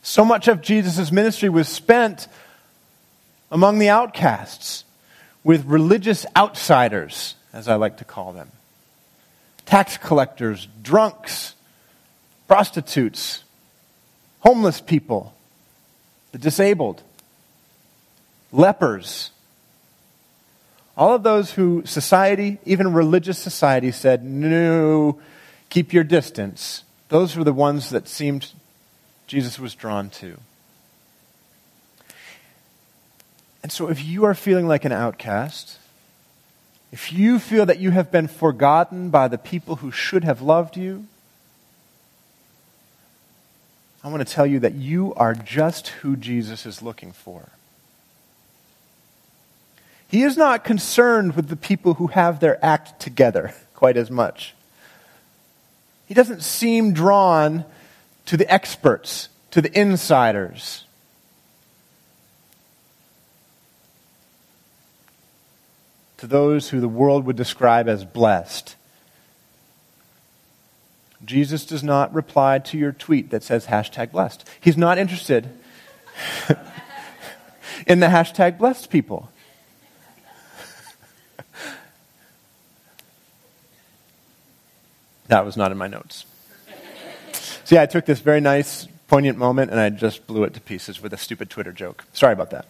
So 0.03 0.23
much 0.23 0.47
of 0.47 0.62
Jesus' 0.62 1.12
ministry 1.12 1.49
was 1.49 1.67
spent 1.67 2.27
among 3.49 3.79
the 3.79 3.89
outcasts, 3.89 4.84
with 5.43 5.65
religious 5.65 6.25
outsiders, 6.36 7.36
as 7.54 7.67
I 7.67 7.75
like 7.75 7.97
to 7.97 8.06
call 8.06 8.34
them. 8.34 8.51
Tax 9.65 9.97
collectors, 9.97 10.67
drunks, 10.82 11.56
prostitutes, 12.47 13.43
homeless 14.39 14.82
people, 14.82 15.34
the 16.32 16.38
disabled, 16.38 17.04
lepers, 18.51 19.32
all 20.97 21.15
of 21.15 21.23
those 21.23 21.51
who 21.51 21.84
society, 21.86 22.60
even 22.65 22.93
religious 22.93 23.39
society, 23.39 23.91
said, 23.91 24.23
no, 24.23 25.19
keep 25.69 25.93
your 25.93 26.04
distance, 26.04 26.84
those 27.10 27.36
were 27.36 27.43
the 27.43 27.54
ones 27.54 27.89
that 27.89 28.08
seemed 28.08 28.51
Jesus 29.25 29.58
was 29.58 29.73
drawn 29.73 30.10
to. 30.10 30.38
And 33.63 33.71
so 33.71 33.89
if 33.89 34.04
you 34.04 34.26
are 34.26 34.34
feeling 34.34 34.67
like 34.67 34.86
an 34.86 34.91
outcast, 34.91 35.78
if 36.91 37.13
you 37.13 37.39
feel 37.39 37.65
that 37.65 37.80
you 37.80 37.91
have 37.91 38.12
been 38.12 38.28
forgotten 38.28 39.10
by 39.10 39.28
the 39.28 39.38
people 39.38 39.78
who 39.78 39.91
should 39.91 40.24
have 40.24 40.41
loved 40.41 40.76
you, 40.76 41.06
I 44.04 44.10
want 44.10 44.28
to 44.28 44.34
tell 44.34 44.47
you 44.47 44.60
that 44.60 44.74
you 44.74 45.13
are 45.13 45.36
just 45.36 45.89
who 45.89 46.15
Jesus 46.15 46.65
is 46.65 46.82
looking 46.82 47.12
for. 47.12 47.50
He 50.08 50.24
is 50.24 50.36
not 50.36 50.65
concerned 50.65 51.36
with 51.36 51.47
the 51.47 51.56
people 51.56 51.93
who 51.93 52.08
have 52.08 52.39
their 52.39 52.63
act 52.65 53.00
together 53.00 53.54
quite 53.74 53.95
as 53.95 54.12
much. 54.12 54.54
He 56.08 56.13
doesn't 56.13 56.43
seem 56.43 56.93
drawn 56.93 57.63
to 58.26 58.36
the 58.36 58.52
experts, 58.52 59.30
to 59.52 59.62
the 59.62 59.80
insiders. 59.80 60.84
To 66.21 66.27
those 66.27 66.69
who 66.69 66.79
the 66.79 66.88
world 66.88 67.25
would 67.25 67.36
describe 67.36 67.89
as 67.89 68.05
blessed. 68.05 68.75
Jesus 71.25 71.65
does 71.65 71.81
not 71.81 72.13
reply 72.13 72.60
to 72.60 72.77
your 72.77 72.91
tweet 72.91 73.31
that 73.31 73.41
says 73.41 73.65
hashtag 73.65 74.12
blessed. 74.12 74.47
He's 74.60 74.77
not 74.77 74.99
interested 74.99 75.49
in 77.88 78.01
the 78.01 78.05
hashtag 78.05 78.60
blessed 78.60 78.91
people. 78.91 79.31
That 85.25 85.43
was 85.43 85.57
not 85.57 85.71
in 85.71 85.77
my 85.79 85.88
notes. 85.88 86.25
So, 87.63 87.77
yeah, 87.77 87.81
I 87.81 87.88
took 87.88 88.05
this 88.05 88.19
very 88.19 88.41
nice, 88.41 88.88
poignant 89.07 89.39
moment 89.39 89.71
and 89.71 89.79
I 89.79 89.89
just 89.89 90.27
blew 90.27 90.43
it 90.43 90.53
to 90.53 90.62
pieces 90.62 91.01
with 91.01 91.13
a 91.13 91.17
stupid 91.17 91.49
Twitter 91.49 91.71
joke. 91.71 92.05
Sorry 92.13 92.34
about 92.34 92.51
that. 92.51 92.67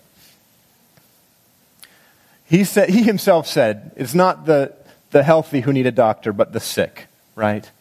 He, 2.51 2.65
said, 2.65 2.89
he 2.89 3.03
himself 3.03 3.47
said, 3.47 3.93
it's 3.95 4.13
not 4.13 4.45
the, 4.45 4.73
the 5.11 5.23
healthy 5.23 5.61
who 5.61 5.71
need 5.71 5.87
a 5.87 5.91
doctor, 5.91 6.33
but 6.33 6.51
the 6.51 6.59
sick, 6.59 7.07
right? 7.33 7.71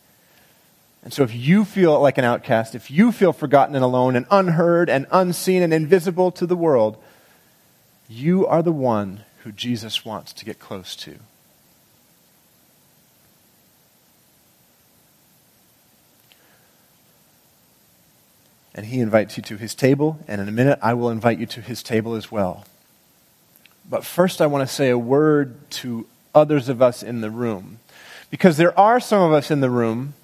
And 1.03 1.13
so 1.13 1.25
if 1.25 1.35
you 1.35 1.65
feel 1.65 1.99
like 1.99 2.19
an 2.19 2.25
outcast, 2.25 2.77
if 2.77 2.89
you 2.89 3.11
feel 3.11 3.33
forgotten 3.33 3.75
and 3.75 3.83
alone 3.83 4.15
and 4.15 4.27
unheard 4.31 4.89
and 4.89 5.09
unseen 5.11 5.65
and 5.65 5.75
invisible 5.75 6.31
to 6.31 6.47
the 6.47 6.55
world, 6.55 7.03
you 8.09 8.47
are 8.47 8.63
the 8.63 8.71
one 8.71 9.25
who 9.43 9.51
Jesus 9.51 10.05
wants 10.05 10.33
to 10.35 10.45
get 10.45 10.61
close 10.61 10.95
to. 10.95 11.19
And 18.73 18.87
he 18.87 19.01
invites 19.01 19.37
you 19.37 19.43
to 19.43 19.57
his 19.57 19.75
table, 19.75 20.21
and 20.29 20.41
in 20.41 20.47
a 20.47 20.53
minute 20.53 20.79
I 20.81 20.95
will 20.95 21.11
invite 21.11 21.41
you 21.41 21.47
to 21.47 21.61
his 21.61 21.83
table 21.83 22.15
as 22.15 22.31
well. 22.31 22.67
But 23.91 24.05
first, 24.05 24.41
I 24.41 24.47
want 24.47 24.67
to 24.67 24.73
say 24.73 24.89
a 24.89 24.97
word 24.97 25.69
to 25.73 26.07
others 26.33 26.69
of 26.69 26.81
us 26.81 27.03
in 27.03 27.21
the 27.23 27.31
room. 27.31 27.81
Because 28.31 28.57
there 28.57 28.79
are 28.79 29.01
some 29.01 29.21
of 29.21 29.33
us 29.33 29.51
in 29.51 29.61
the 29.61 29.69
room 29.69 30.15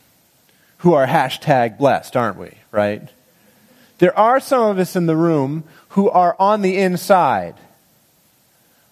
who 0.78 0.94
are 0.94 1.06
hashtag 1.06 1.76
blessed, 1.76 2.16
aren't 2.16 2.38
we? 2.38 2.52
Right? 2.70 3.08
There 3.98 4.16
are 4.16 4.38
some 4.38 4.62
of 4.62 4.78
us 4.78 4.94
in 4.94 5.06
the 5.06 5.16
room 5.16 5.64
who 5.90 6.08
are 6.08 6.36
on 6.38 6.62
the 6.62 6.78
inside, 6.78 7.56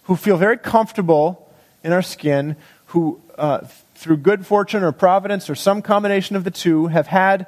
who 0.04 0.16
feel 0.16 0.36
very 0.36 0.58
comfortable 0.58 1.48
in 1.84 1.92
our 1.92 2.02
skin, 2.02 2.56
who, 2.86 3.20
uh, 3.38 3.60
through 3.94 4.16
good 4.16 4.44
fortune 4.44 4.82
or 4.82 4.90
providence 4.90 5.48
or 5.48 5.54
some 5.54 5.82
combination 5.82 6.34
of 6.34 6.42
the 6.42 6.50
two, 6.50 6.88
have 6.88 7.06
had 7.06 7.46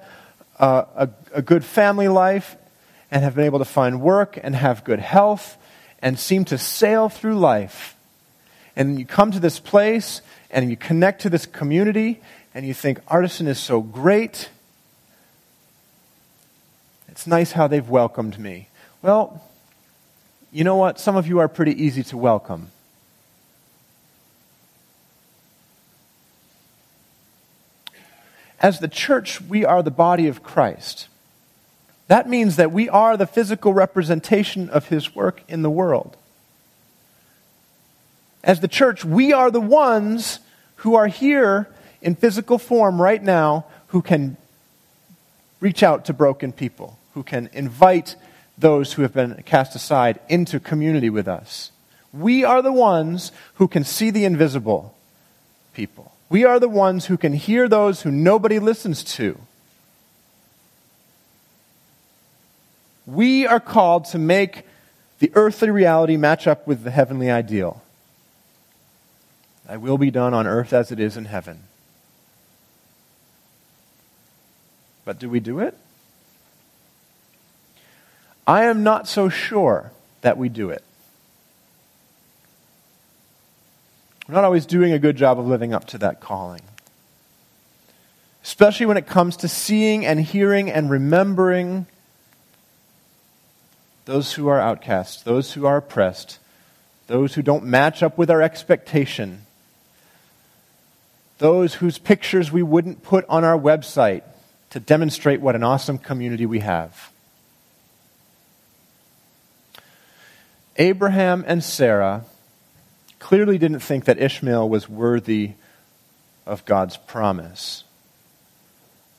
uh, 0.60 0.84
a, 0.94 1.08
a 1.34 1.42
good 1.42 1.64
family 1.64 2.06
life 2.06 2.56
and 3.10 3.24
have 3.24 3.34
been 3.34 3.46
able 3.46 3.58
to 3.58 3.64
find 3.64 4.00
work 4.00 4.38
and 4.40 4.54
have 4.54 4.84
good 4.84 5.00
health 5.00 5.58
and 6.00 6.18
seem 6.18 6.44
to 6.46 6.58
sail 6.58 7.08
through 7.08 7.38
life. 7.38 7.96
And 8.74 8.98
you 8.98 9.06
come 9.06 9.30
to 9.32 9.40
this 9.40 9.58
place 9.58 10.20
and 10.50 10.70
you 10.70 10.76
connect 10.76 11.22
to 11.22 11.30
this 11.30 11.46
community 11.46 12.20
and 12.54 12.66
you 12.66 12.74
think, 12.74 13.00
Artisan 13.08 13.46
is 13.46 13.58
so 13.58 13.80
great. 13.80 14.50
It's 17.08 17.26
nice 17.26 17.52
how 17.52 17.66
they've 17.66 17.88
welcomed 17.88 18.38
me. 18.38 18.68
Well, 19.02 19.42
you 20.52 20.64
know 20.64 20.76
what? 20.76 20.98
Some 21.00 21.16
of 21.16 21.26
you 21.26 21.38
are 21.38 21.48
pretty 21.48 21.82
easy 21.82 22.02
to 22.04 22.16
welcome. 22.16 22.70
As 28.60 28.80
the 28.80 28.88
church, 28.88 29.40
we 29.40 29.64
are 29.64 29.82
the 29.82 29.90
body 29.90 30.28
of 30.28 30.42
Christ. 30.42 31.08
That 32.08 32.28
means 32.28 32.56
that 32.56 32.72
we 32.72 32.88
are 32.88 33.16
the 33.16 33.26
physical 33.26 33.74
representation 33.74 34.68
of 34.70 34.88
his 34.88 35.14
work 35.14 35.42
in 35.48 35.62
the 35.62 35.70
world. 35.70 36.16
As 38.44 38.60
the 38.60 38.68
church, 38.68 39.04
we 39.04 39.32
are 39.32 39.50
the 39.50 39.60
ones 39.60 40.38
who 40.76 40.94
are 40.94 41.08
here 41.08 41.68
in 42.00 42.14
physical 42.14 42.58
form 42.58 43.02
right 43.02 43.22
now 43.22 43.66
who 43.88 44.02
can 44.02 44.36
reach 45.60 45.82
out 45.82 46.04
to 46.04 46.12
broken 46.12 46.52
people, 46.52 46.98
who 47.14 47.24
can 47.24 47.50
invite 47.52 48.14
those 48.56 48.92
who 48.92 49.02
have 49.02 49.12
been 49.12 49.42
cast 49.44 49.74
aside 49.74 50.20
into 50.28 50.60
community 50.60 51.10
with 51.10 51.26
us. 51.26 51.72
We 52.12 52.44
are 52.44 52.62
the 52.62 52.72
ones 52.72 53.32
who 53.54 53.66
can 53.66 53.84
see 53.84 54.10
the 54.10 54.24
invisible 54.24 54.94
people. 55.74 56.12
We 56.28 56.44
are 56.44 56.60
the 56.60 56.68
ones 56.68 57.06
who 57.06 57.16
can 57.16 57.32
hear 57.34 57.68
those 57.68 58.02
who 58.02 58.10
nobody 58.10 58.58
listens 58.58 59.02
to. 59.14 59.38
We 63.06 63.46
are 63.46 63.60
called 63.60 64.06
to 64.06 64.18
make 64.18 64.64
the 65.20 65.30
earthly 65.34 65.70
reality 65.70 66.16
match 66.16 66.46
up 66.46 66.66
with 66.66 66.82
the 66.82 66.90
heavenly 66.90 67.30
ideal. 67.30 67.82
Thy 69.66 69.76
will 69.76 69.98
be 69.98 70.10
done 70.10 70.34
on 70.34 70.46
earth 70.46 70.72
as 70.72 70.92
it 70.92 71.00
is 71.00 71.16
in 71.16 71.26
heaven. 71.26 71.62
But 75.04 75.18
do 75.18 75.30
we 75.30 75.40
do 75.40 75.60
it? 75.60 75.76
I 78.46 78.64
am 78.64 78.82
not 78.82 79.08
so 79.08 79.28
sure 79.28 79.92
that 80.20 80.36
we 80.36 80.48
do 80.48 80.70
it. 80.70 80.82
We're 84.28 84.34
not 84.34 84.44
always 84.44 84.66
doing 84.66 84.92
a 84.92 84.98
good 84.98 85.16
job 85.16 85.38
of 85.38 85.46
living 85.46 85.72
up 85.72 85.86
to 85.88 85.98
that 85.98 86.20
calling. 86.20 86.62
Especially 88.42 88.86
when 88.86 88.96
it 88.96 89.06
comes 89.06 89.36
to 89.38 89.48
seeing 89.48 90.04
and 90.04 90.20
hearing 90.20 90.70
and 90.70 90.90
remembering 90.90 91.86
those 94.06 94.32
who 94.34 94.46
are 94.48 94.60
outcast, 94.60 95.24
those 95.24 95.52
who 95.52 95.66
are 95.66 95.76
oppressed, 95.76 96.38
those 97.08 97.34
who 97.34 97.42
don't 97.42 97.64
match 97.64 98.02
up 98.02 98.16
with 98.16 98.30
our 98.30 98.40
expectation, 98.40 99.44
those 101.38 101.74
whose 101.74 101.98
pictures 101.98 102.50
we 102.50 102.62
wouldn't 102.62 103.02
put 103.02 103.26
on 103.28 103.44
our 103.44 103.58
website 103.58 104.22
to 104.70 104.80
demonstrate 104.80 105.40
what 105.40 105.54
an 105.54 105.62
awesome 105.62 105.98
community 105.98 106.46
we 106.46 106.60
have. 106.60 107.10
Abraham 110.76 111.44
and 111.46 111.62
Sarah 111.62 112.24
clearly 113.18 113.58
didn't 113.58 113.80
think 113.80 114.04
that 114.04 114.20
Ishmael 114.20 114.68
was 114.68 114.88
worthy 114.88 115.52
of 116.46 116.64
God's 116.64 116.96
promise. 116.96 117.82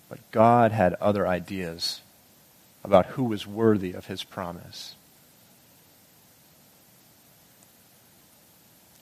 But 0.07 0.19
God 0.31 0.71
had 0.71 0.93
other 0.95 1.27
ideas 1.27 2.01
about 2.83 3.07
who 3.07 3.23
was 3.23 3.45
worthy 3.45 3.93
of 3.93 4.07
his 4.07 4.23
promise. 4.23 4.95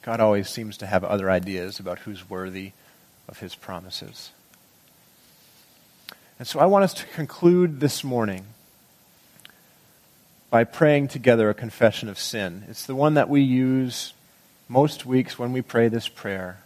God 0.02 0.20
always 0.20 0.50
seems 0.50 0.78
to 0.78 0.86
have 0.86 1.04
other 1.04 1.32
ideas 1.32 1.80
about 1.80 2.00
who's 2.00 2.30
worthy 2.30 2.74
of 3.28 3.40
his 3.40 3.56
promises. 3.56 4.32
And 6.38 6.48
so 6.48 6.60
I 6.60 6.66
want 6.66 6.84
us 6.84 6.94
to 6.96 7.06
conclude 7.08 7.80
this 7.80 8.04
morning 8.04 8.46
by 10.50 10.64
praying 10.64 11.08
together 11.08 11.50
a 11.50 11.54
confession 11.54 12.08
of 12.08 12.20
sin. 12.20 12.66
It's 12.70 12.86
the 12.86 12.96
one 12.96 13.16
that 13.16 13.30
we 13.30 13.42
use 13.42 14.14
most 14.68 15.06
weeks 15.06 15.40
when 15.40 15.54
we 15.54 15.62
pray 15.62 15.88
this 15.88 16.08
prayer. 16.08 16.60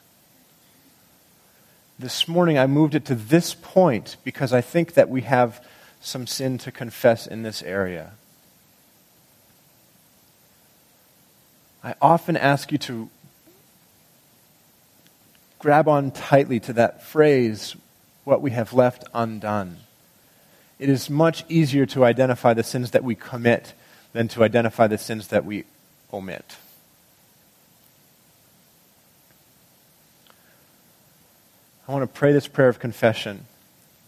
This 1.97 2.27
morning 2.27 2.57
I 2.57 2.67
moved 2.67 2.95
it 2.95 3.05
to 3.05 3.15
this 3.15 3.53
point 3.53 4.17
because 4.23 4.53
I 4.53 4.61
think 4.61 4.95
that 4.95 5.09
we 5.09 5.21
have 5.21 5.65
some 6.01 6.27
sin 6.27 6.57
to 6.59 6.71
confess 6.71 7.27
in 7.27 7.43
this 7.43 7.61
area. 7.63 8.11
I 11.83 11.95
often 12.01 12.35
ask 12.37 12.71
you 12.71 12.77
to 12.79 13.09
grab 15.59 15.87
on 15.87 16.11
tightly 16.11 16.59
to 16.61 16.73
that 16.73 17.03
phrase, 17.03 17.75
what 18.23 18.41
we 18.41 18.51
have 18.51 18.73
left 18.73 19.03
undone. 19.13 19.77
It 20.77 20.89
is 20.89 21.09
much 21.09 21.43
easier 21.49 21.85
to 21.87 22.05
identify 22.05 22.53
the 22.53 22.63
sins 22.63 22.91
that 22.91 23.03
we 23.03 23.15
commit 23.15 23.73
than 24.13 24.27
to 24.29 24.43
identify 24.43 24.87
the 24.87 24.97
sins 24.97 25.27
that 25.27 25.45
we 25.45 25.65
omit. 26.13 26.55
I 31.87 31.91
want 31.91 32.03
to 32.03 32.19
pray 32.19 32.31
this 32.31 32.47
prayer 32.47 32.69
of 32.69 32.79
confession 32.79 33.45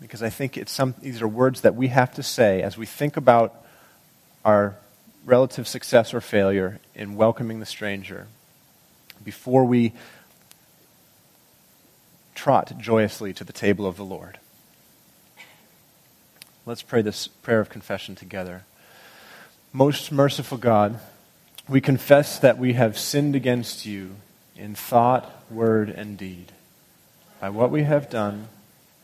because 0.02 0.24
I 0.24 0.30
think 0.30 0.58
it's 0.58 0.72
some, 0.72 0.96
these 1.00 1.22
are 1.22 1.28
words 1.28 1.62
that 1.62 1.76
we 1.76 1.88
have 1.90 2.14
to 2.16 2.24
say 2.24 2.64
as 2.64 2.76
we 2.76 2.88
think 2.88 3.16
about 3.16 3.64
our 4.44 4.76
relative 5.24 5.68
success 5.68 6.14
or 6.14 6.20
failure 6.20 6.80
in 6.96 7.16
welcoming 7.16 7.60
the 7.60 7.66
stranger 7.66 8.28
before 9.24 9.64
we 9.64 9.94
trot 12.34 12.74
joyously 12.80 13.32
to 13.34 13.44
the 13.44 13.54
table 13.54 13.86
of 13.86 13.96
the 13.96 14.04
Lord. 14.04 14.40
Let's 16.66 16.82
pray 16.82 17.04
this 17.04 17.28
prayer 17.28 17.60
of 17.60 17.70
confession 17.70 18.16
together. 18.16 18.64
Most 19.72 20.12
merciful 20.12 20.58
God, 20.58 21.00
we 21.70 21.80
confess 21.80 22.40
that 22.40 22.58
we 22.58 22.74
have 22.74 22.98
sinned 22.98 23.36
against 23.36 23.86
you 23.86 24.16
in 24.56 24.74
thought, 24.74 25.32
word, 25.52 25.90
and 25.90 26.18
deed, 26.18 26.52
by 27.40 27.50
what 27.50 27.70
we 27.70 27.84
have 27.84 28.10
done 28.10 28.48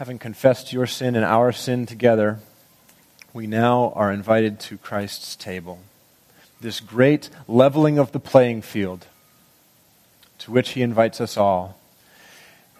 having 0.00 0.18
confessed 0.18 0.72
your 0.72 0.86
sin 0.86 1.14
and 1.14 1.26
our 1.26 1.52
sin 1.52 1.84
together, 1.84 2.38
we 3.34 3.46
now 3.46 3.92
are 3.94 4.10
invited 4.10 4.58
to 4.58 4.78
Christ's 4.78 5.36
table. 5.36 5.78
This 6.58 6.80
great 6.80 7.28
leveling 7.46 7.98
of 7.98 8.10
the 8.12 8.18
playing 8.18 8.62
field 8.62 9.04
to 10.38 10.50
which 10.50 10.70
he 10.70 10.80
invites 10.80 11.20
us 11.20 11.36
all. 11.36 11.78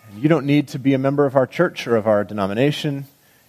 And 0.09 0.22
you 0.22 0.30
don't 0.30 0.46
need 0.46 0.68
to 0.68 0.78
be 0.78 0.94
a 0.94 0.98
member 0.98 1.26
of 1.26 1.37
our 1.37 1.46
church 1.46 1.87
or 1.87 1.94
of 1.94 2.06
our 2.06 2.24
denomination. 2.24 3.04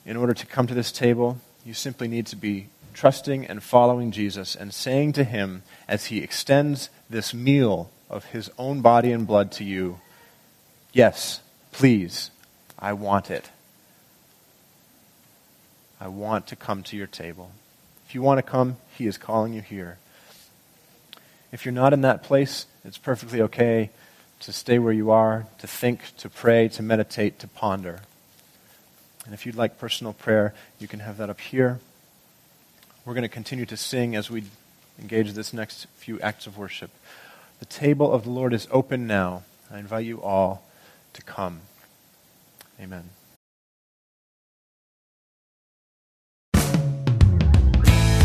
in 0.05 0.17
order 0.17 0.34
to 0.34 0.45
come 0.45 0.67
to 0.67 0.73
this 0.73 0.91
table, 0.91 1.38
you 1.63 1.73
simply 1.73 2.10
need 2.10 2.25
to 2.25 2.36
be 2.36 2.67
trusting 2.93 3.45
and 3.45 3.63
following 3.63 4.12
Jesus 4.12 4.53
and 4.53 4.73
saying 4.73 5.13
to 5.13 5.23
him 5.23 5.63
as 5.88 6.07
he 6.07 6.17
extends 6.17 6.89
this 7.10 7.34
meal 7.34 7.89
of 8.10 8.25
his 8.25 8.51
own 8.57 8.81
body 8.81 9.13
and 9.13 9.25
blood 9.25 9.49
to 9.53 9.63
you, 9.63 10.01
Yes, 10.91 11.39
please, 11.71 12.31
I 12.77 12.91
want 12.91 13.31
it. 13.31 13.49
I 16.01 16.07
want 16.07 16.47
to 16.47 16.55
come 16.55 16.81
to 16.83 16.97
your 16.97 17.05
table. 17.05 17.51
If 18.07 18.15
you 18.15 18.23
want 18.23 18.39
to 18.39 18.41
come, 18.41 18.77
he 18.97 19.05
is 19.05 19.19
calling 19.19 19.53
you 19.53 19.61
here. 19.61 19.99
If 21.51 21.63
you're 21.63 21.71
not 21.73 21.93
in 21.93 22.01
that 22.01 22.23
place, 22.23 22.65
it's 22.83 22.97
perfectly 22.97 23.39
okay 23.43 23.91
to 24.39 24.51
stay 24.51 24.79
where 24.79 24.91
you 24.91 25.11
are, 25.11 25.45
to 25.59 25.67
think, 25.67 26.01
to 26.17 26.27
pray, 26.27 26.67
to 26.69 26.81
meditate, 26.81 27.37
to 27.39 27.47
ponder. 27.47 28.01
And 29.25 29.35
if 29.35 29.45
you'd 29.45 29.55
like 29.55 29.77
personal 29.77 30.13
prayer, 30.13 30.55
you 30.79 30.87
can 30.87 31.01
have 31.01 31.17
that 31.17 31.29
up 31.29 31.39
here. 31.39 31.79
We're 33.05 33.13
going 33.13 33.21
to 33.21 33.29
continue 33.29 33.67
to 33.67 33.77
sing 33.77 34.15
as 34.15 34.31
we 34.31 34.45
engage 34.99 35.33
this 35.33 35.53
next 35.53 35.85
few 35.97 36.19
acts 36.19 36.47
of 36.47 36.57
worship. 36.57 36.89
The 37.59 37.65
table 37.65 38.11
of 38.11 38.23
the 38.23 38.31
Lord 38.31 38.53
is 38.53 38.67
open 38.71 39.05
now. 39.05 39.43
I 39.71 39.77
invite 39.77 40.05
you 40.05 40.19
all 40.19 40.63
to 41.13 41.21
come. 41.21 41.61
Amen. 42.79 43.11